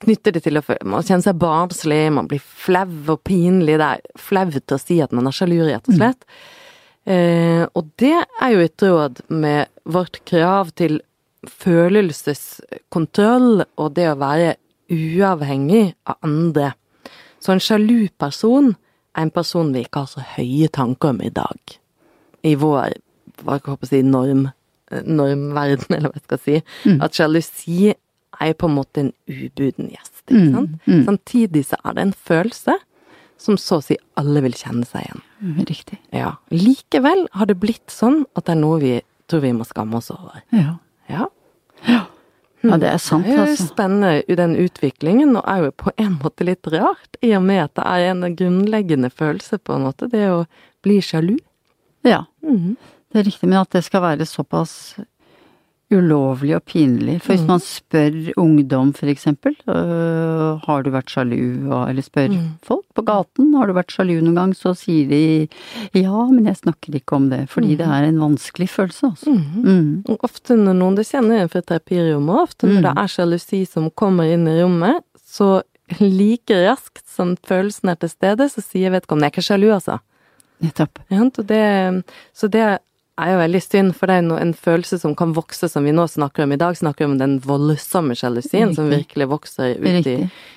[0.02, 3.78] knytter det til å Man kjenner seg barnslig, man blir flau og pinlig.
[3.80, 5.98] Det er flaut å si at man er sjalu, rett og mm.
[5.98, 6.22] slett.
[6.28, 6.32] Mm.
[7.08, 11.00] Eh, og det er jo i tråd med vårt krav til
[11.48, 14.56] følelseskontroll og det å være
[14.92, 16.72] uavhengig av andre.
[17.40, 18.74] Så en sjalu person
[19.16, 21.58] er en person vi ikke har så høye tanker om i dag.
[22.46, 22.88] I vår
[23.44, 24.48] hva jeg håper å si, norm
[25.04, 26.58] normverden, eller hva jeg skal si.
[26.84, 27.00] Mm.
[27.04, 27.94] At sjalusi
[28.38, 30.76] er på en måte en ubuden gjest, ikke mm, sant.
[30.86, 31.00] Mm.
[31.08, 32.76] Samtidig så er det en følelse
[33.38, 35.24] som så å si alle vil kjenne seg igjen.
[35.40, 35.98] Mm, riktig.
[36.14, 36.34] Ja.
[36.54, 38.94] Likevel har det blitt sånn at det er noe vi
[39.30, 40.40] tror vi må skamme oss over.
[40.54, 40.78] Ja.
[41.10, 41.28] Ja.
[41.86, 42.04] ja.
[42.66, 43.30] Ja, det er sant, altså.
[43.30, 43.66] Det er jo altså.
[43.70, 47.76] spennende den utviklingen, og er jo på en måte litt rart, i og med at
[47.78, 50.40] det er en grunnleggende følelse, på en måte, det å
[50.82, 51.36] bli sjalu.
[52.06, 52.24] Ja.
[52.42, 52.74] Mm -hmm.
[53.12, 54.98] Det er riktig, men at det skal være såpass
[55.88, 57.14] ulovlig og pinlig.
[57.22, 57.48] For hvis mm.
[57.48, 62.42] man spør ungdom for eksempel, øh, har du vært sjalu, eller spør mm.
[62.66, 65.22] folk på gaten, har du vært sjalu noen gang, så sier de
[65.96, 67.78] ja, men jeg snakker ikke om det, fordi mm.
[67.80, 69.32] det er en vanskelig følelse, altså.
[69.32, 69.70] Mm.
[69.70, 70.18] mm.
[70.28, 73.02] Ofte når noen, det kjenner jeg fra terapirommet, ofte når det mm.
[73.04, 75.62] er sjalusi som kommer inn i rommet, så
[76.02, 79.96] like raskt som følelsen er til stede, så sier vedkommende jeg er ikke sjalu, altså.
[80.58, 81.00] Nettopp.
[81.08, 81.64] Ja, det,
[82.36, 82.66] så det
[83.18, 85.94] er jo veldig synd, for det er jo en følelse som kan vokse, som vi
[85.94, 86.54] nå snakker om.
[86.54, 90.16] I dag snakker vi om den voldsomme sjalusien som virkelig vokser ut i,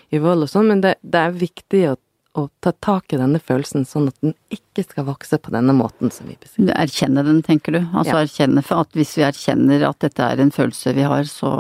[0.10, 1.96] i, vold og sånn, men det, det, er viktig å,
[2.38, 6.14] å, ta tak i denne følelsen, sånn at den ikke skal vokse på denne måten
[6.14, 6.74] som vi beskriver.
[6.78, 7.82] Erkjenne den, tenker du?
[7.92, 8.26] Altså ja.
[8.26, 11.56] erkjenne for at hvis vi erkjenner at dette er en følelse vi har, så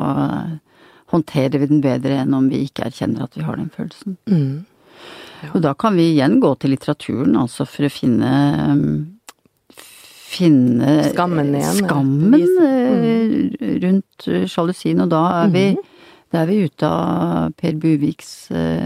[1.11, 4.19] håndterer vi den bedre enn om vi ikke erkjenner at vi har den følelsen.
[4.29, 4.61] Mm.
[5.41, 5.49] Ja.
[5.55, 8.29] Og da kan vi igjen gå til litteraturen, altså for å finne
[10.32, 11.80] finne Skammen igjen.
[11.84, 13.80] Skammen mm.
[13.84, 15.88] rundt sjalusien, og da er vi mm.
[16.32, 18.30] Da er vi ute av Per Buviks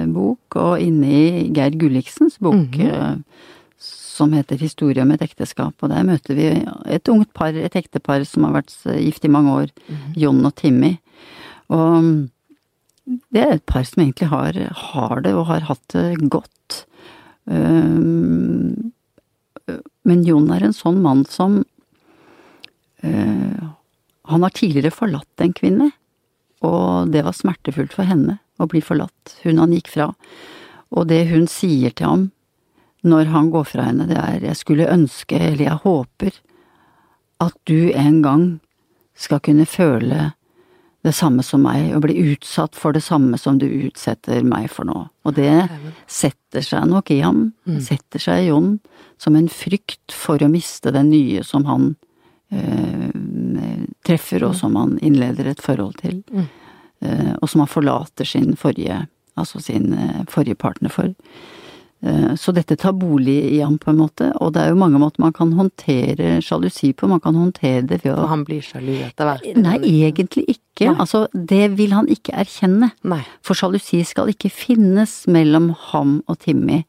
[0.09, 3.19] bok og inne i Geir Gulliksens bok mm.
[3.77, 5.75] som heter Historie om et ekteskap.
[5.77, 6.47] Og der møter vi
[6.89, 10.07] et ungt par, et ektepar som har vært gift i mange år, mm.
[10.23, 10.95] John og Timmy.
[11.69, 12.25] Og
[13.05, 16.85] det er et par som egentlig har, har det, og har hatt det godt.
[17.45, 18.94] Um,
[20.05, 21.63] men Jon er en sånn mann som
[23.03, 23.63] øh,
[24.29, 25.91] Han har tidligere forlatt en kvinne,
[26.65, 30.07] og det var smertefullt for henne å bli forlatt, hun han gikk fra.
[30.89, 32.23] Og det hun sier til ham
[33.05, 36.39] når han går fra henne, det er jeg skulle ønske, eller jeg håper,
[37.43, 38.45] at du en gang
[39.13, 40.31] skal kunne føle
[41.05, 44.87] det samme som meg, og bli utsatt for det samme som du utsetter meg for
[44.89, 45.05] nå.
[45.25, 45.67] Og det
[46.09, 47.79] setter seg nok i ham, mm.
[47.85, 48.77] setter seg i Jon,
[49.21, 51.91] som en frykt for å miste den nye som han
[52.53, 53.11] øh,
[54.07, 54.59] treffer, og mm.
[54.63, 56.23] som han innleder et forhold til.
[56.33, 59.03] Øh, og som han forlater sin forrige,
[59.37, 61.13] altså sin øh, forrige partner for.
[62.03, 64.99] Eh, så dette tar bolig i ham, på en måte, og det er jo mange
[65.01, 67.09] måter man kan håndtere sjalusi på.
[67.09, 69.47] Man kan håndtere det ved å For han blir sjalu etter hvert?
[69.57, 69.79] Nei,
[70.09, 70.91] egentlig ikke.
[70.91, 70.97] Nei.
[70.99, 72.91] Altså, det vil han ikke erkjenne.
[73.07, 73.21] Nei.
[73.45, 76.83] For sjalusi skal ikke finnes mellom ham og Timmy.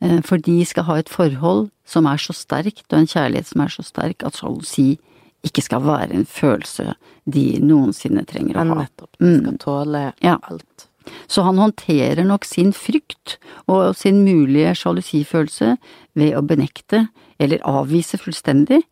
[0.00, 3.62] Eh, for de skal ha et forhold som er så sterkt, og en kjærlighet som
[3.62, 4.96] er så sterk, at sjalusi
[5.46, 6.96] ikke skal være en følelse
[7.30, 8.66] de noensinne trenger å ha.
[8.66, 9.12] Men nettopp.
[9.20, 9.62] De skal mm.
[9.62, 10.36] tåle ja.
[10.42, 10.85] alt.
[11.26, 13.36] Så han håndterer nok sin frykt
[13.70, 15.76] og sin mulige sjalusifølelse
[16.18, 17.06] ved å benekte,
[17.38, 18.82] eller avvise fullstendig,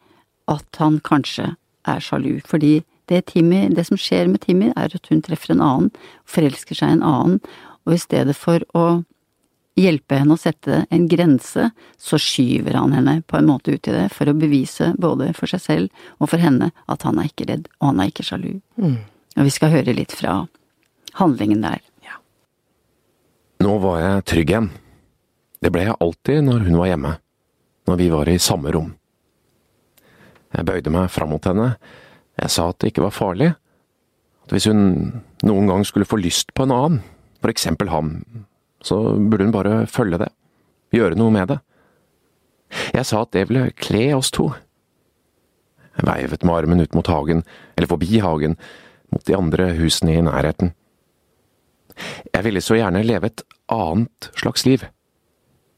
[0.50, 1.54] at han kanskje
[1.88, 2.38] er sjalu.
[2.44, 5.90] Fordi det, Timmy, det som skjer med Timmy, er at hun treffer en annen,
[6.28, 7.40] forelsker seg en annen,
[7.84, 9.02] og i stedet for å
[9.78, 13.94] hjelpe henne å sette en grense, så skyver han henne på en måte ut i
[13.94, 17.48] det, for å bevise både for seg selv og for henne at han er ikke
[17.50, 18.52] redd, og han er ikke sjalu.
[18.78, 19.00] Mm.
[19.34, 20.44] Og vi skal høre litt fra
[21.18, 21.82] handlingen der.
[23.64, 24.66] Nå var jeg trygg igjen.
[25.64, 27.12] Det ble jeg alltid når hun var hjemme,
[27.88, 28.90] når vi var i samme rom.
[30.52, 31.70] Jeg bøyde meg fram mot henne,
[32.36, 33.54] jeg sa at det ikke var farlig,
[34.44, 34.82] at hvis hun
[35.46, 37.00] noen gang skulle få lyst på en annen,
[37.40, 38.18] for eksempel ham,
[38.84, 40.28] så burde hun bare følge det,
[40.92, 41.58] gjøre noe med det.
[42.92, 44.50] Jeg sa at det ville kle oss to.
[45.94, 47.46] Jeg veivet med armen ut mot hagen,
[47.78, 48.58] eller forbi hagen,
[49.14, 50.74] mot de andre husene i nærheten.
[52.34, 54.84] Jeg ville så gjerne leve et annet slags liv.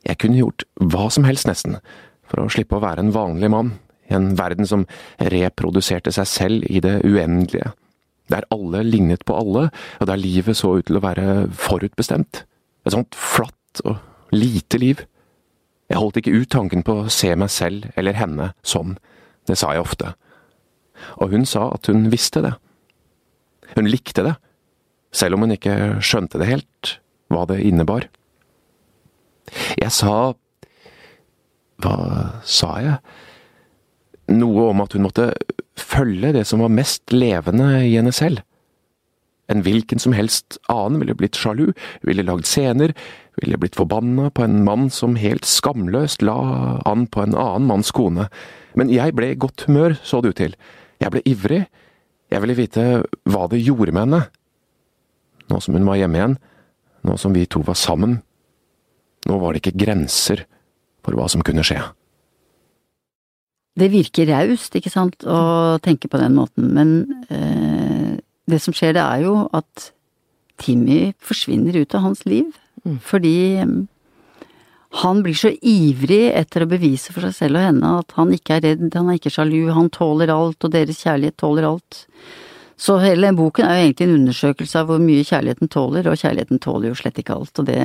[0.06, 1.78] Jeg kunne gjort hva som helst, nesten,
[2.26, 3.74] for å slippe å være en vanlig mann,
[4.06, 4.84] i en verden som
[5.18, 7.72] reproduserte seg selv i det uendelige,
[8.30, 9.68] der alle lignet på alle,
[10.00, 12.44] og der livet så ut til å være forutbestemt.
[12.86, 13.98] Et sånt flatt og
[14.34, 15.02] lite liv.
[15.90, 18.96] Jeg holdt ikke ut tanken på å se meg selv eller henne sånn,
[19.46, 20.14] det sa jeg ofte.
[21.22, 22.54] Og hun sa at hun visste det.
[23.74, 24.36] Hun likte det,
[25.14, 26.96] selv om hun ikke skjønte det helt,
[27.32, 28.08] hva det innebar.
[29.78, 30.34] Jeg sa…
[31.82, 31.96] Hva
[32.48, 32.98] sa jeg?
[34.32, 35.30] Noe om at hun måtte
[35.76, 38.40] følge det som var mest levende i henne selv.
[39.52, 41.68] En hvilken som helst annen ville blitt sjalu,
[42.02, 42.96] ville lagd scener,
[43.38, 47.92] ville blitt forbanna på en mann som helt skamløst la an på en annen manns
[47.94, 48.26] kone.
[48.74, 50.56] Men jeg ble i godt humør, så det ut til.
[51.04, 51.62] Jeg ble ivrig.
[52.32, 52.88] Jeg ville vite
[53.28, 54.24] hva det gjorde med henne
[55.50, 56.36] nå som hun var hjemme igjen,
[57.06, 58.18] nå som vi to var sammen.
[59.26, 60.44] Nå var det ikke grenser
[61.06, 61.80] for hva som kunne skje.
[63.76, 66.94] Det virker raust, ikke sant, å tenke på den måten, men
[67.28, 68.16] eh,
[68.48, 69.90] det som skjer, det er jo at
[70.56, 72.48] Timmy forsvinner ut av hans liv.
[72.86, 72.96] Mm.
[73.04, 73.74] Fordi eh,
[75.02, 78.56] han blir så ivrig etter å bevise for seg selv og henne at han ikke
[78.56, 82.04] er redd, han er ikke sjalu, han tåler alt, og deres kjærlighet tåler alt.
[82.76, 86.60] Så hele boken er jo egentlig en undersøkelse av hvor mye kjærligheten tåler, og kjærligheten
[86.60, 87.78] tåler jo slett ikke alt, og det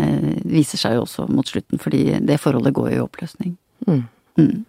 [0.51, 3.53] viser seg jo også mot slutten, fordi det forholdet går jo i oppløsning.
[3.87, 4.03] Mm.
[4.41, 4.65] Mm.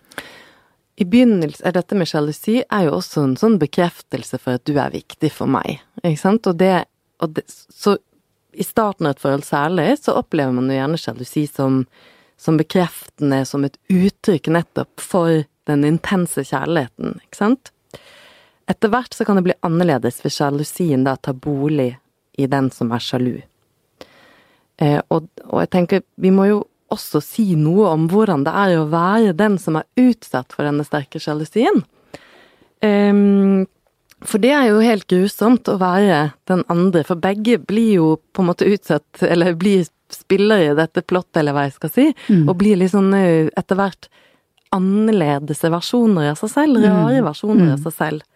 [1.02, 4.76] I begynnelsen, er dette med sjalusi er jo også en sånn bekreftelse for at du
[4.78, 6.84] er viktig for meg, ikke sant, og det,
[7.18, 7.98] og det Så
[8.52, 11.82] i starten av et forhold særlig, så opplever man jo gjerne sjalusi som,
[12.38, 17.72] som bekreftende, som et uttrykk nettopp for den intense kjærligheten, ikke sant?
[18.72, 21.92] Etter hvert så kan det bli annerledes hvis sjalusien da tar bolig
[22.40, 23.34] i den som er sjalu.
[24.80, 26.62] Eh, og, og, jeg tenker, vi må jo
[26.92, 30.86] også si noe om hvordan det er å være den som er utsatt for denne
[30.88, 31.82] sterke sjalusien.
[32.84, 33.12] Eh,
[34.22, 38.42] for det er jo helt grusomt å være den andre, for begge blir jo på
[38.42, 42.44] en måte utsatt, eller blir spillere i dette plottet, eller hva jeg skal si, mm.
[42.46, 44.10] og blir litt sånn eh, etter hvert
[44.72, 47.26] annerledes versjoner av seg selv, rare mm.
[47.26, 47.82] versjoner av mm.
[47.86, 48.28] seg selv.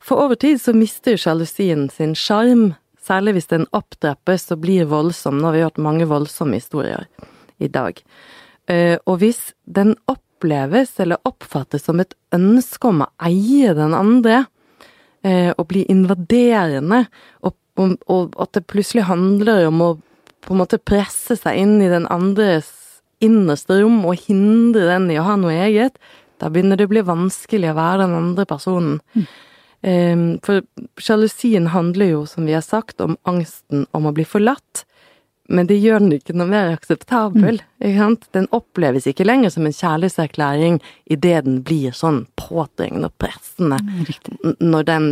[0.00, 5.38] For over tid så mister sjalusien sin sjarm, særlig hvis den opptrappes og blir voldsom.
[5.38, 7.06] Nå har vi hørt mange voldsomme historier
[7.60, 8.00] i dag.
[8.70, 14.44] Eh, og hvis den oppleves eller oppfattes som et ønske om å eie den andre,
[15.22, 17.04] eh, og bli invaderende,
[17.44, 17.56] og,
[18.40, 19.90] at det plutselig handler om å
[20.40, 22.68] på en måte presse seg inn i den andres
[23.20, 25.98] innerste rom og hindre den i å ha noe eget,
[26.40, 28.98] da begynner det å bli vanskelig å være den andre personen.
[29.12, 29.26] Mm.
[29.80, 30.60] Um, for
[31.00, 34.84] sjalusien handler jo, som vi har sagt, om angsten om å bli forlatt.
[35.50, 37.58] Men det gjør den ikke noe mer akseptabel.
[37.82, 38.18] Mm.
[38.36, 40.78] Den oppleves ikke lenger som en kjærlighetserklæring
[41.10, 43.80] idet den blir sånn påtrengende og pressende.
[43.82, 45.08] Mm, når den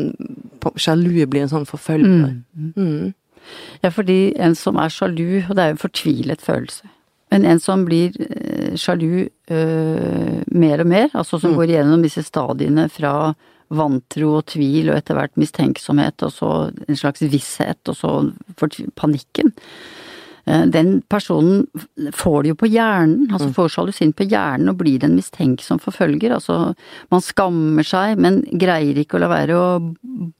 [0.79, 2.37] sjalu blir en sånn forfølger.
[2.55, 2.71] Mm.
[2.77, 3.59] Mm.
[3.83, 6.87] Ja, fordi en som er sjalu, og det er jo en fortvilet følelse.
[7.33, 11.59] Men en som blir eh, sjalu øh, mer og mer, altså som mm.
[11.59, 13.35] går igjennom disse stadiene fra
[13.75, 18.13] vantro og tvil og etter hvert mistenksomhet og så en slags visshet og så
[18.99, 19.53] panikken.
[20.49, 21.67] Eh, den personen
[22.15, 23.55] får det jo på hjernen, altså mm.
[23.57, 26.33] får sjalusien på hjernen og blir en mistenksom forfølger.
[26.39, 26.73] Altså,
[27.13, 29.69] man skammer seg, men greier ikke å la være å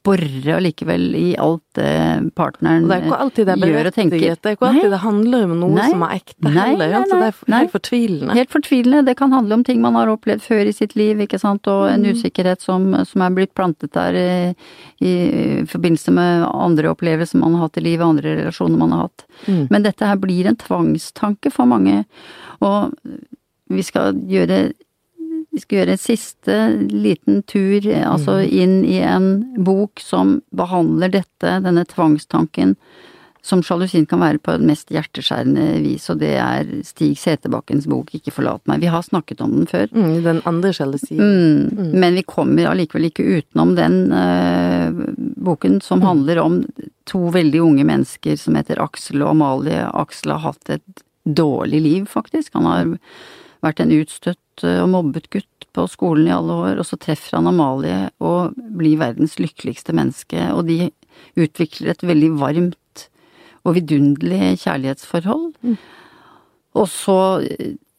[0.07, 1.93] bore allikevel i alt det
[2.39, 2.93] partneren gjør og tenker.
[2.93, 5.77] Det er ikke alltid det er berettiget, det er ikke alltid det handler om noe
[5.77, 6.83] nei, som er ekte heller.
[6.83, 8.37] Nei, nei, det er helt fortvilende.
[8.39, 9.03] Helt fortvilende.
[9.09, 11.87] Det kan handle om ting man har opplevd før i sitt liv, ikke sant, og
[11.93, 12.19] en mm.
[12.19, 14.29] usikkerhet som, som er blitt plantet der i,
[15.01, 15.15] i,
[15.71, 19.27] forbindelse med andre opplevelser man har hatt i livet, andre relasjoner man har hatt.
[19.47, 19.65] Mm.
[19.73, 22.03] Men dette her blir en tvangstanke for mange.
[22.65, 22.93] Og
[23.69, 24.69] vi skal gjøre
[25.51, 26.57] vi skal gjøre en siste
[26.93, 28.49] liten tur altså mm.
[28.63, 29.29] inn i en
[29.65, 32.77] bok som behandler dette, denne tvangstanken,
[33.49, 38.13] som sjalusien kan være på det mest hjerteskjærende vis, og det er Stig Seterbakkens bok
[38.13, 38.83] 'Ikke forlat meg'.
[38.83, 39.89] Vi har snakket om den før.
[39.95, 41.23] Mm, den andre sjalusien.
[41.23, 41.93] Mm, mm.
[42.01, 44.93] Men vi kommer allikevel ikke utenom den uh,
[45.49, 46.07] boken som mm.
[46.07, 46.61] handler om
[47.09, 49.87] to veldig unge mennesker som heter Aksel og Amalie.
[49.97, 52.55] Aksel har hatt et dårlig liv, faktisk.
[52.55, 52.97] Han har
[53.65, 57.39] vært en utstøtt eh, og mobbet gutt på skolen i alle år, og så treffer
[57.39, 60.91] han Amalie og blir verdens lykkeligste menneske, og de
[61.39, 63.09] utvikler et veldig varmt
[63.67, 65.51] og vidunderlig kjærlighetsforhold.
[65.67, 65.77] Mm.
[66.79, 67.19] Og så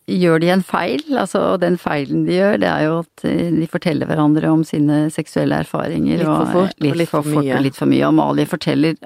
[0.09, 3.51] gjør de en feil, altså, og den feilen de gjør, det er jo at eh,
[3.53, 6.23] de forteller hverandre om sine seksuelle erfaringer.
[6.23, 7.53] Litt for fort, og, litt, litt for, for mye.
[7.57, 8.07] og litt for mye.
[8.09, 8.97] Amalie forteller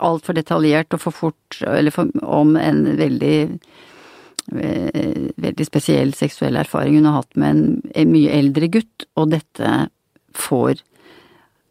[0.00, 3.78] altfor detaljert og for fort, eller for, om en veldig eh,
[4.50, 9.74] veldig spesiell seksuell erfaring hun har hatt med en, en mye eldre gutt, og dette
[10.36, 10.80] får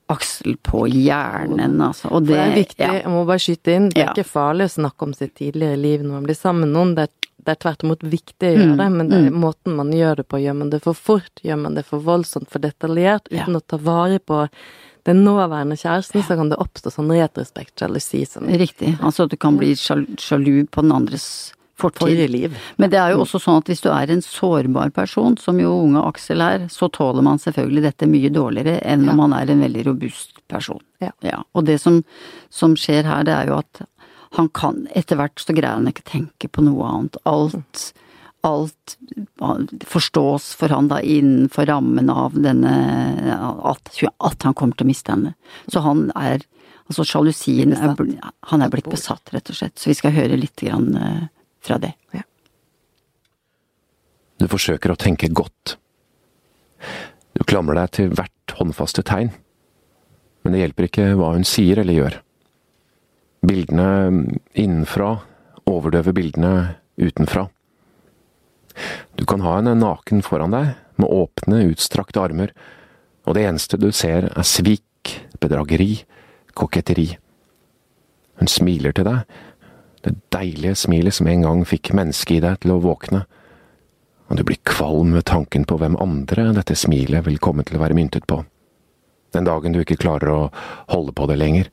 [0.10, 2.10] Aksel på hjernen, altså.
[2.18, 2.94] Og det, det er viktig, ja.
[3.04, 4.14] jeg må bare skyte inn, det er ja.
[4.16, 6.96] ikke farlig å snakke om sitt tidligere liv når man blir sammen med noen.
[6.98, 9.38] Det er det er tvert imot viktig å gjøre mm, det, men det er mm.
[9.42, 10.42] måten man gjør det på.
[10.44, 13.62] Gjør man det for fort, gjør man det for voldsomt, for detaljert, uten ja.
[13.62, 14.42] å ta vare på
[15.08, 18.98] den nåværende kjæresten, så kan det oppstå sånn retrospekt sjalusi som Riktig.
[19.00, 21.30] Altså at du kan bli sjalu på den andres
[21.80, 22.24] fortid.
[22.30, 22.58] liv.
[22.78, 25.72] Men det er jo også sånn at hvis du er en sårbar person, som jo
[25.86, 29.64] unge Aksel er, så tåler man selvfølgelig dette mye dårligere enn når man er en
[29.66, 30.82] veldig robust person.
[31.04, 31.14] Ja.
[31.26, 31.42] ja.
[31.54, 32.02] Og det som,
[32.54, 33.86] som skjer her, det er jo at
[34.38, 37.18] han kan Etter hvert så greier han ikke tenke på noe annet.
[37.26, 37.88] Alt,
[38.46, 38.96] alt
[39.90, 42.76] forstås for han da innenfor rammen av denne
[43.66, 45.36] at, at, han kommer til å miste henne.
[45.72, 46.46] Så han er
[46.90, 47.92] Altså sjalusien er,
[48.50, 49.76] Han er blitt besatt, rett og slett.
[49.78, 51.28] Så vi skal høre litt grann eh,
[51.64, 51.94] fra det.
[52.16, 52.24] Ja.
[54.40, 55.76] Du forsøker å tenke godt.
[57.36, 59.34] Du klamrer deg til hvert håndfaste tegn.
[60.44, 62.20] Men det hjelper ikke hva hun sier eller gjør.
[63.46, 64.28] Bildene
[64.60, 65.18] innenfra
[65.70, 66.54] overdøver bildene
[67.00, 67.48] utenfra.
[69.20, 72.52] Du kan ha henne naken foran deg, med åpne, utstrakte armer,
[73.28, 76.02] og det eneste du ser er svik, bedrageri,
[76.58, 77.12] koketteri.
[78.40, 79.40] Hun smiler til deg,
[80.06, 83.26] det deilige smilet som en gang fikk mennesket i deg til å våkne,
[84.30, 87.84] og du blir kvalm ved tanken på hvem andre dette smilet vil komme til å
[87.84, 88.44] være myntet på,
[89.34, 90.42] den dagen du ikke klarer å
[90.94, 91.70] holde på det lenger.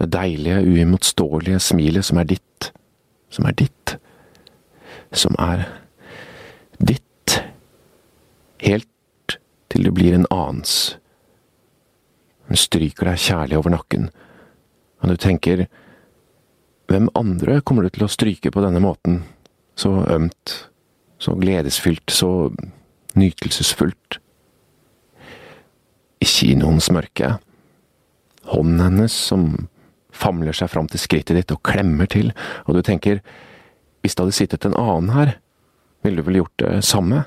[0.00, 2.70] Det deilige, uimotståelige smilet som er ditt,
[3.32, 3.96] som er ditt,
[5.12, 5.66] som er
[6.80, 7.36] ditt,
[8.62, 9.36] helt
[9.72, 10.96] til du blir en annens.
[12.48, 14.10] Hun stryker deg kjærlig over nakken,
[15.02, 15.66] og du tenker,
[16.92, 19.22] hvem andre kommer du til å stryke på denne måten,
[19.78, 20.56] så ømt,
[21.22, 22.50] så gledesfylt, så
[23.18, 24.18] nytelsesfullt?
[26.22, 27.36] I kinoens mørke,
[28.52, 29.48] hånden hennes som
[30.12, 32.30] famler seg fram til skrittet ditt og klemmer til,
[32.66, 33.22] og du tenker,
[34.02, 35.36] hvis det hadde sittet en annen her,
[36.02, 37.24] ville du vel gjort det samme?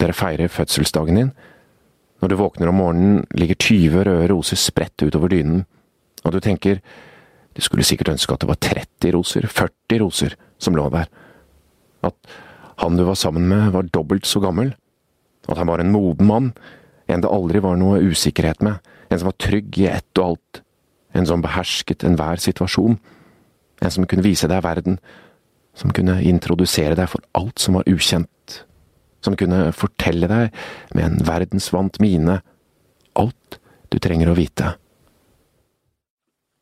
[0.00, 1.32] Dere feirer fødselsdagen din.
[2.22, 5.66] Når du våkner om morgenen, ligger 20 røde roser spredt utover dynen,
[6.24, 6.80] og du tenker,
[7.58, 11.08] du skulle sikkert ønske at det var 30 roser, 40 roser, som lå der.
[12.06, 12.14] At
[12.78, 14.76] han du var sammen med, var dobbelt så gammel.
[15.50, 16.52] At han var en moden mann,
[17.10, 18.78] en det aldri var noe usikkerhet med,
[19.10, 20.62] en som var trygg i ett og alt,
[21.18, 22.98] en som behersket enhver situasjon,
[23.82, 25.00] en som kunne vise deg verden,
[25.74, 28.60] som kunne introdusere deg for alt som var ukjent,
[29.24, 30.54] som kunne fortelle deg
[30.94, 32.38] med en verdensvant mine
[33.18, 33.58] alt
[33.90, 34.76] du trenger å vite.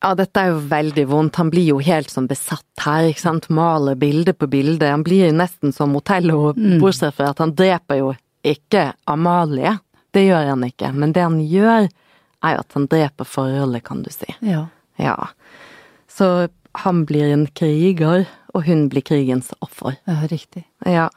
[0.05, 1.37] Ja, dette er jo veldig vondt.
[1.41, 3.49] Han blir jo helt sånn besatt her, ikke sant.
[3.51, 4.91] Maler bilde på bilde.
[4.93, 6.79] Han blir jo nesten som Otello, Mm.
[6.81, 9.79] bortsett fra at han dreper jo ikke Amalie.
[10.13, 10.93] Det gjør han ikke.
[10.95, 11.89] Men det han gjør,
[12.45, 14.29] er jo at han dreper forholdet, kan du si.
[14.43, 14.67] Ja.
[14.99, 15.17] Ja.
[16.09, 19.97] Så han blir en kriger, og hun blir krigens offer.
[20.07, 20.65] ja, riktig.
[20.85, 21.09] Ja.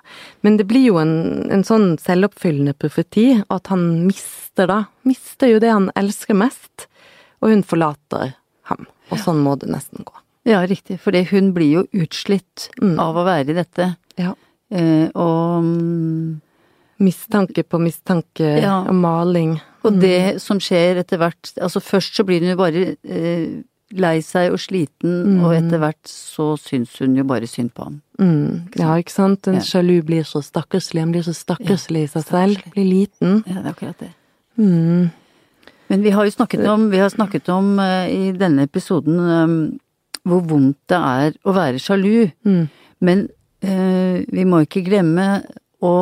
[0.41, 5.59] Men det blir jo en, en sånn selvoppfyllende profeti, at han mister da, mister jo
[5.59, 6.87] det han elsker mest,
[7.41, 8.33] og hun forlater.
[9.11, 10.13] Og sånn må det nesten gå.
[10.45, 10.99] Ja, riktig.
[10.99, 12.99] For hun blir jo utslitt Mm.
[12.99, 13.95] av å være i dette.
[14.17, 14.33] Ja.
[14.71, 16.41] Eh, og mm,
[16.99, 18.81] Mistanke på mistanke Ja.
[18.81, 19.59] og maling.
[19.85, 24.19] Og det som skjer etter hvert Altså først så blir hun jo bare eh, lei
[24.21, 25.43] seg og sliten, Mm.
[25.43, 28.01] og etter hvert så syns hun jo bare synd på ham.
[28.19, 28.67] Mm.
[28.75, 29.47] Ja, ikke sant.
[29.47, 29.59] En Ja.
[29.61, 30.99] sjalu blir så stakkarslig.
[30.99, 32.63] Han blir så stakkarslig i seg selv.
[32.75, 33.43] Blir liten.
[33.47, 34.09] Ja, det er akkurat det.
[34.59, 35.11] Mm.
[35.89, 39.55] Men vi har jo snakket om, vi har snakket om eh, i denne episoden eh,
[40.29, 42.29] hvor vondt det er å være sjalu.
[42.45, 42.67] Mm.
[43.01, 43.27] Men
[43.65, 45.41] eh, vi må ikke glemme
[45.81, 45.93] å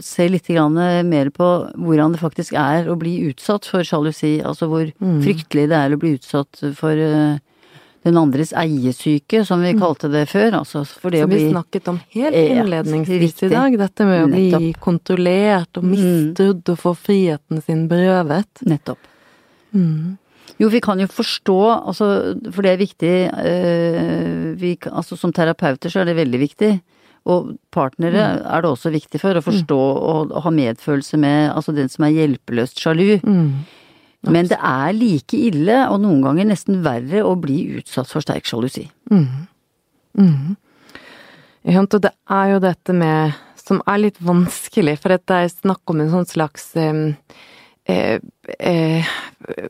[0.00, 0.78] se litt grann
[1.10, 4.38] mer på hvordan det faktisk er å bli utsatt for sjalusi.
[4.42, 5.18] Altså hvor Mm.
[5.22, 6.96] fryktelig det er å bli utsatt for
[8.06, 10.56] den andres eiesyke, som vi kalte det før.
[10.62, 13.76] Altså for det Som vi bli snakket om helt innledningsvis i dag.
[13.78, 14.80] Dette med å bli Nettopp.
[14.80, 15.90] kontrollert og Mm.
[15.92, 18.48] mistrodd og få friheten sin berøvet.
[18.64, 18.98] Nettopp.
[19.76, 20.16] Mm.
[20.56, 21.58] Jo, vi kan jo forstå,
[21.90, 22.06] altså,
[22.54, 26.70] for det er viktig øh, vi, altså, Som terapeuter så er det veldig viktig.
[27.26, 31.74] Og partnere er det også viktig for å forstå og, og ha medfølelse med altså
[31.74, 33.18] den som er hjelpeløst sjalu.
[33.26, 33.66] Mm.
[34.30, 38.46] Men det er like ille, og noen ganger nesten verre, å bli utsatt for sterk
[38.48, 38.86] sjalusi.
[41.66, 43.34] Ja, og det er jo dette med
[43.66, 47.08] Som er litt vanskelig, for det er snakk om en sånn slags eh,
[47.88, 48.18] eh,
[48.58, 49.12] eh,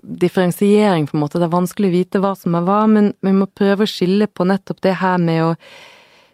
[0.02, 1.40] differensiering, på en måte.
[1.40, 4.28] Det er vanskelig å vite hva som er hva, men vi må prøve å skille
[4.28, 5.52] på nettopp det her med å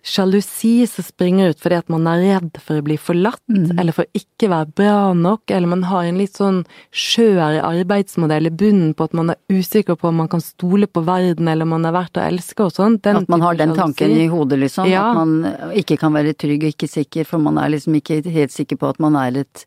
[0.03, 3.43] Sjalusi som springer ut fordi at man er redd for å bli forlatt,
[3.79, 8.51] eller for å ikke være bra nok, eller man har en litt sånn skjør arbeidsmodell
[8.51, 11.69] i bunnen på at man er usikker på om man kan stole på verden, eller
[11.69, 12.99] om man er verdt å elske og sånn.
[12.99, 14.25] At man har den tanken sjalusi.
[14.27, 14.91] i hodet, liksom.
[14.91, 15.05] Ja.
[15.13, 18.55] At man ikke kan være trygg og ikke sikker, for man er liksom ikke helt
[18.55, 19.67] sikker på at man er et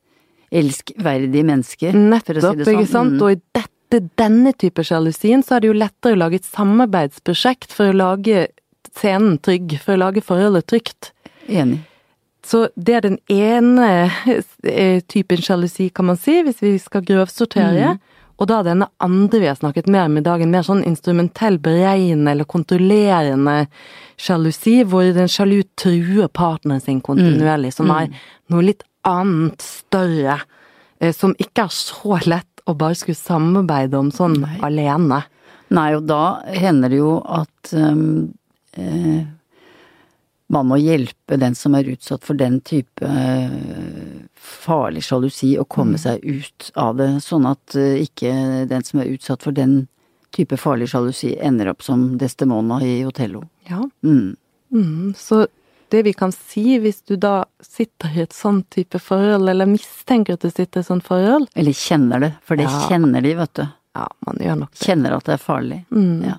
[0.52, 1.96] elskverdig mennesker.
[1.96, 2.76] Nettopp, si det sånn.
[2.76, 3.18] ikke sant.
[3.18, 3.24] Mm.
[3.24, 7.74] Og i dette, denne type sjalusien, så er det jo lettere å lage et samarbeidsprosjekt
[7.74, 8.48] for å lage
[8.96, 11.12] scenen trygg, for å lage forholdet trygt.
[11.48, 11.82] Enig.
[12.46, 14.12] Så det er den ene
[14.70, 17.96] eh, typen sjalusi, kan man si, hvis vi skal grøvsortere.
[18.36, 21.58] Og da denne andre vi har snakket mer om i dag, en mer sånn instrumentell,
[21.64, 23.56] beregnende eller kontrollerende
[24.20, 28.12] sjalusi, hvor den sjalu truer partneren sin kontinuerlig, som er
[28.52, 30.40] noe litt annet, større,
[31.00, 34.58] eh, som ikke er så lett å bare skulle samarbeide om sånn Nei.
[34.66, 35.22] alene.
[35.76, 38.34] Nei, og da hender det jo at um,
[38.78, 39.26] eh,
[40.54, 43.56] man må hjelpe den som er utsatt for den type eh,
[44.38, 48.32] farlig sjalusi, å komme seg ut av det, sånn at eh, ikke
[48.70, 49.86] den som er utsatt for den
[50.36, 53.46] type farlig sjalusi, ender opp som Destemona i Otello.
[53.70, 53.82] Ja.
[54.06, 54.36] Mm.
[54.76, 55.46] Mm, så
[55.94, 60.34] det vi kan si hvis du da sitter i et sånn type forhold, eller mistenker
[60.38, 62.88] at du sitter i et sånt forhold Eller kjenner det, for det Ja.
[62.90, 63.66] kjenner de, vet du.
[63.96, 64.86] Ja, man gjør nok det.
[64.88, 65.86] Kjenner at det er farlig.
[65.92, 66.24] Mm.
[66.26, 66.38] Ja.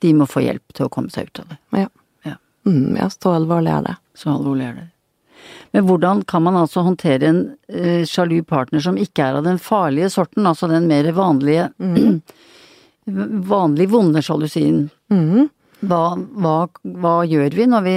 [0.00, 1.58] De må få hjelp til å komme seg ut av det.
[1.82, 1.88] Ja.
[2.24, 2.36] Ja.
[2.66, 3.96] Mm, ja, så alvorlig er det.
[4.16, 4.86] Så alvorlig er det.
[5.72, 9.58] Men hvordan kan man altså håndtere en eh, sjalu partner som ikke er av den
[9.58, 11.68] farlige sorten, altså den mer vanlige,
[13.50, 14.88] vanlig vonde sjalusien?
[15.12, 15.48] Mm.
[15.84, 16.54] Hva, hva,
[16.96, 17.96] hva gjør vi når vi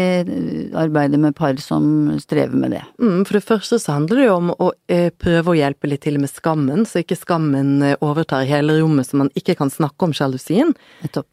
[0.77, 2.81] arbeider med par som strever med det?
[2.99, 6.03] Mm, for det første så handler det jo om å eh, prøve å hjelpe litt
[6.03, 10.09] til med skammen, så ikke skammen eh, overtar hele rommet så man ikke kan snakke
[10.09, 10.75] om sjalusien.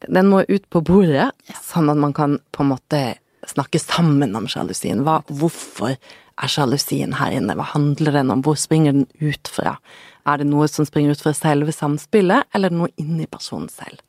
[0.07, 1.33] Den må ut på bordet,
[1.67, 3.03] sånn at man kan på en måte
[3.51, 5.03] snakke sammen om sjalusien.
[5.07, 7.59] Hva, hvorfor er sjalusien her inne?
[7.59, 8.47] Hva handler den om?
[8.47, 9.81] Hvor springer den ut fra?
[10.27, 13.71] Er det noe som springer ut fra selve samspillet, eller er det noe inni personen
[13.73, 14.03] selv?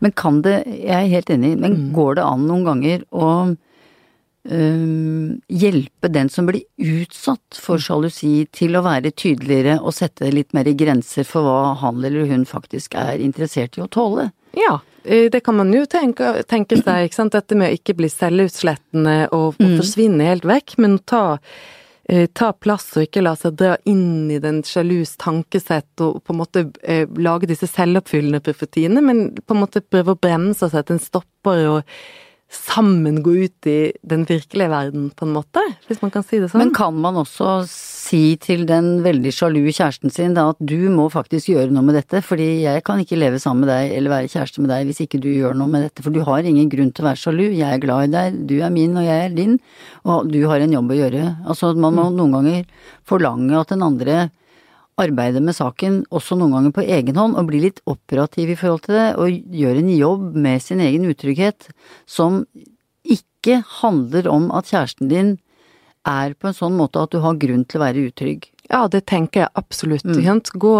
[0.00, 3.32] Men kan det, jeg er helt enig, men går det an noen ganger å
[4.42, 10.54] Um, hjelpe den som blir utsatt for sjalusi til å være tydeligere og sette litt
[10.56, 14.30] mer grenser for hva han eller hun faktisk er interessert i å tåle?
[14.56, 17.36] Ja, det kan man jo tenke, tenke seg, ikke sant.
[17.36, 21.38] Dette med å ikke bli selvutslettende og, og forsvinne helt vekk, men ta,
[22.34, 26.40] ta plass og ikke la seg dra inn i den sjalus tankesett og på en
[26.40, 30.96] måte eh, lage disse selvoppfyllende profetiene, men på en måte prøve å bremse og sette
[30.96, 31.94] en stopper og
[32.50, 36.48] sammen gå ut i den virkelige verden, på en måte, hvis man kan si det
[36.50, 36.64] sånn.
[36.64, 41.06] Men kan man også si til den veldig sjalu kjæresten sin da at du må
[41.12, 44.32] faktisk gjøre noe med dette, fordi jeg kan ikke leve sammen med deg eller være
[44.32, 46.90] kjæreste med deg hvis ikke du gjør noe med dette, for du har ingen grunn
[46.90, 49.38] til å være sjalu, jeg er glad i deg, du er min og jeg er
[49.38, 49.56] din,
[50.02, 51.24] og du har en jobb å gjøre.
[51.46, 54.18] Altså man må noen ganger forlange at den andre
[55.02, 58.84] arbeider med saken også noen ganger på egen hånd og blir litt operativ i forhold
[58.86, 61.70] til det, og gjør en jobb med sin egen utrygghet
[62.08, 62.44] som
[63.06, 65.36] ikke handler om at kjæresten din
[66.08, 68.48] er på en sånn måte at du har grunn til å være utrygg.
[68.70, 70.06] Ja, det tenker jeg absolutt.
[70.06, 70.40] Mm.
[70.62, 70.74] Gå,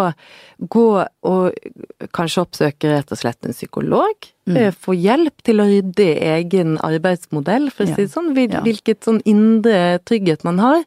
[0.71, 0.85] gå
[1.27, 4.29] og kanskje oppsøke rett og slett en psykolog.
[4.47, 4.61] Mm.
[4.79, 6.07] Få hjelp til å rydde
[6.37, 8.31] egen arbeidsmodell, for å si det sånn.
[8.37, 10.87] Hvilket sånn indre trygghet man har,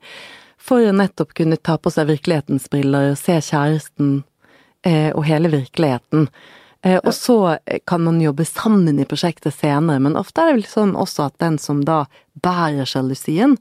[0.63, 4.13] for å nettopp kunne ta på seg virkelighetens briller og se kjæresten
[4.87, 6.29] eh, og hele virkeligheten.
[6.83, 7.57] Eh, og så
[7.89, 11.37] kan man jobbe sammen i prosjektet senere, men ofte er det vel sånn også at
[11.43, 12.05] den som da
[12.43, 13.57] bærer sjalusien,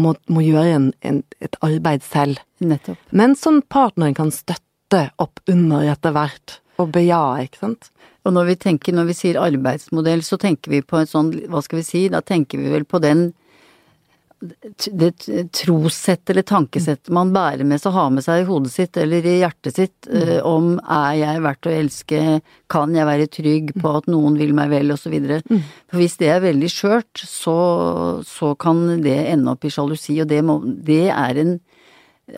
[0.00, 2.40] må, må gjøre en, en, et arbeid selv.
[2.64, 3.00] Nettopp.
[3.16, 7.90] Men som partneren kan støtte opp under etter hvert, og bejae, ikke sant?
[8.24, 11.60] Og når vi tenker, når vi sier arbeidsmodell, så tenker vi på en sånn, hva
[11.64, 13.30] skal vi si, da tenker vi vel på den
[14.40, 15.10] det
[15.52, 19.34] trossett eller tankesett man bærer med seg, har med seg i hodet sitt eller i
[19.42, 20.30] hjertet sitt, mm.
[20.48, 22.20] om er jeg verdt å elske,
[22.72, 25.42] kan jeg være trygg på at noen vil meg vel, så videre.
[25.90, 27.58] For hvis det er veldig skjørt, så,
[28.26, 31.58] så kan det ende opp i sjalusi, og det, må, det er en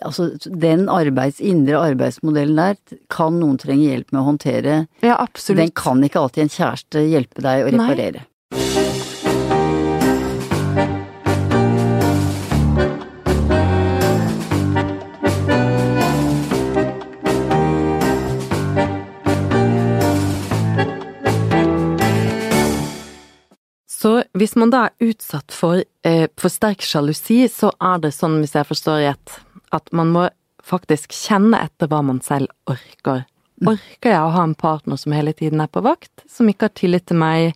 [0.01, 4.77] Altså, den arbeids, indre arbeidsmodellen der kan noen trenge hjelp med å håndtere.
[5.05, 5.59] Ja, absolutt.
[5.59, 8.23] Den kan ikke alltid en kjæreste hjelpe deg å reparere.
[8.23, 8.32] Så
[24.37, 28.55] hvis man da er utsatt for, eh, for sterk sjalusi, så er det sånn, hvis
[28.57, 29.39] jeg forstår rett,
[29.71, 30.29] at man må
[30.63, 33.25] faktisk kjenne etter hva man selv orker.
[33.63, 36.75] Orker jeg å ha en partner som hele tiden er på vakt, som ikke har
[36.75, 37.53] tillit til meg,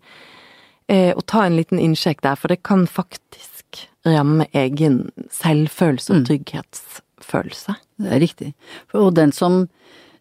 [0.88, 6.28] eh, og ta en liten innsjekk der, for det kan faktisk ramme egen selvfølelse og
[6.30, 7.76] trygghetsfølelse.
[8.00, 8.54] Det er riktig.
[8.94, 9.68] Og den som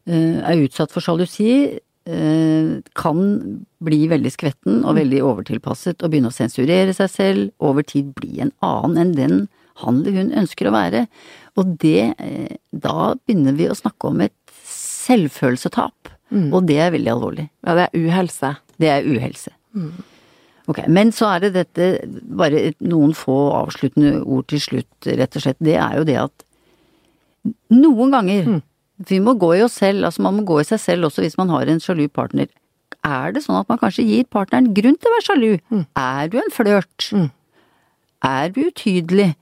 [0.07, 3.21] eh, er utsatt for sjalusi, kan
[3.83, 8.39] bli veldig skvetten og veldig overtilpasset og begynne å sensurere seg selv, over tid bli
[8.45, 9.39] en annen enn den
[9.83, 11.07] han eller hun ønsker å være.
[11.61, 14.35] Og det, eh, da begynner vi å snakke om et
[14.67, 16.13] selvfølelsetap,
[16.53, 17.49] og det er veldig alvorlig.
[17.67, 18.57] Ja, det er uhelse.
[18.79, 19.53] Det er uhelse.
[20.67, 25.45] Ok, men så er det dette, bare noen få avsluttende ord til slutt, rett og
[25.45, 25.61] slett.
[25.63, 26.47] Det er jo det at
[27.71, 28.49] noen ganger,
[28.99, 31.37] vi må gå i oss selv, altså man må gå i seg selv også hvis
[31.37, 32.49] man har en sjalu partner.
[33.07, 35.51] Er det sånn at man kanskje gir partneren grunn til å være sjalu?
[36.01, 37.11] Er du en flørt?
[38.25, 39.35] Er du utydelig?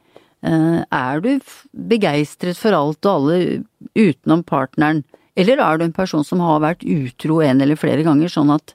[0.45, 1.39] Eh, Er du
[1.73, 3.65] begeistret for alt og alle
[3.97, 5.05] utenom partneren?
[5.37, 8.75] Eller er du en person som har vært utro en eller flere ganger, sånn at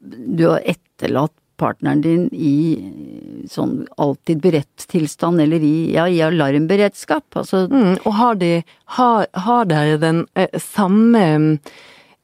[0.00, 7.28] du har etterlatt partneren din i sånn alltid beredt tilstand, eller i, ja, i alarmberedskap?
[7.36, 8.52] Altså, Mm, og har de
[8.96, 11.22] Har, har dere den eh, samme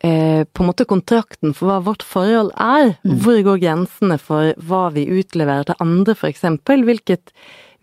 [0.02, 2.96] eh, på en måte kontrakten for hva vårt forhold er?
[3.04, 6.82] Hvor går grensene for hva vi utleverer til andre, for eksempel?
[6.88, 7.32] Hvilket,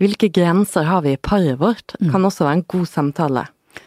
[0.03, 1.95] hvilke grenser har vi i paret vårt?
[2.11, 3.45] Kan også være en god samtale.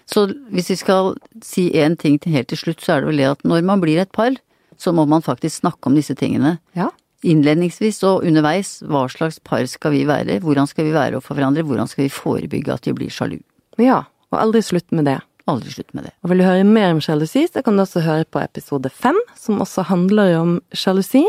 [0.09, 1.15] Så hvis vi skal
[1.45, 3.81] si én ting til helt til slutt, så er det vel det at når man
[3.85, 4.35] blir et par,
[4.79, 6.57] så må man faktisk snakke om disse tingene.
[6.77, 6.89] Ja.
[7.27, 11.65] Innledningsvis og underveis, hva slags par skal vi være, hvordan skal vi være overfor hverandre,
[11.67, 13.41] hvordan skal vi forebygge at vi blir sjalu.
[13.83, 15.19] Ja, og aldri slutt med det.
[15.47, 16.13] Aldri slutt med det.
[16.23, 19.19] Og vil du høre mer om sjalusi, så kan du også høre på episode fem,
[19.39, 21.25] som også handler om sjalusi.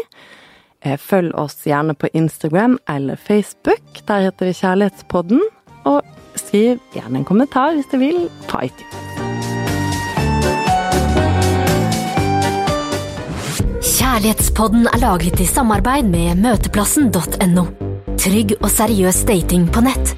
[0.82, 4.02] Eh, følg oss gjerne på Instagram eller Facebook.
[4.08, 5.42] Der heter vi Kjærlighetspodden.
[5.86, 6.02] Og
[6.36, 9.07] skriv gjerne en kommentar hvis du vil på iTunes.
[13.98, 17.64] Kjærlighetspodden er laget i samarbeid med møteplassen.no.
[18.22, 20.12] Trygg og seriøs dating på nett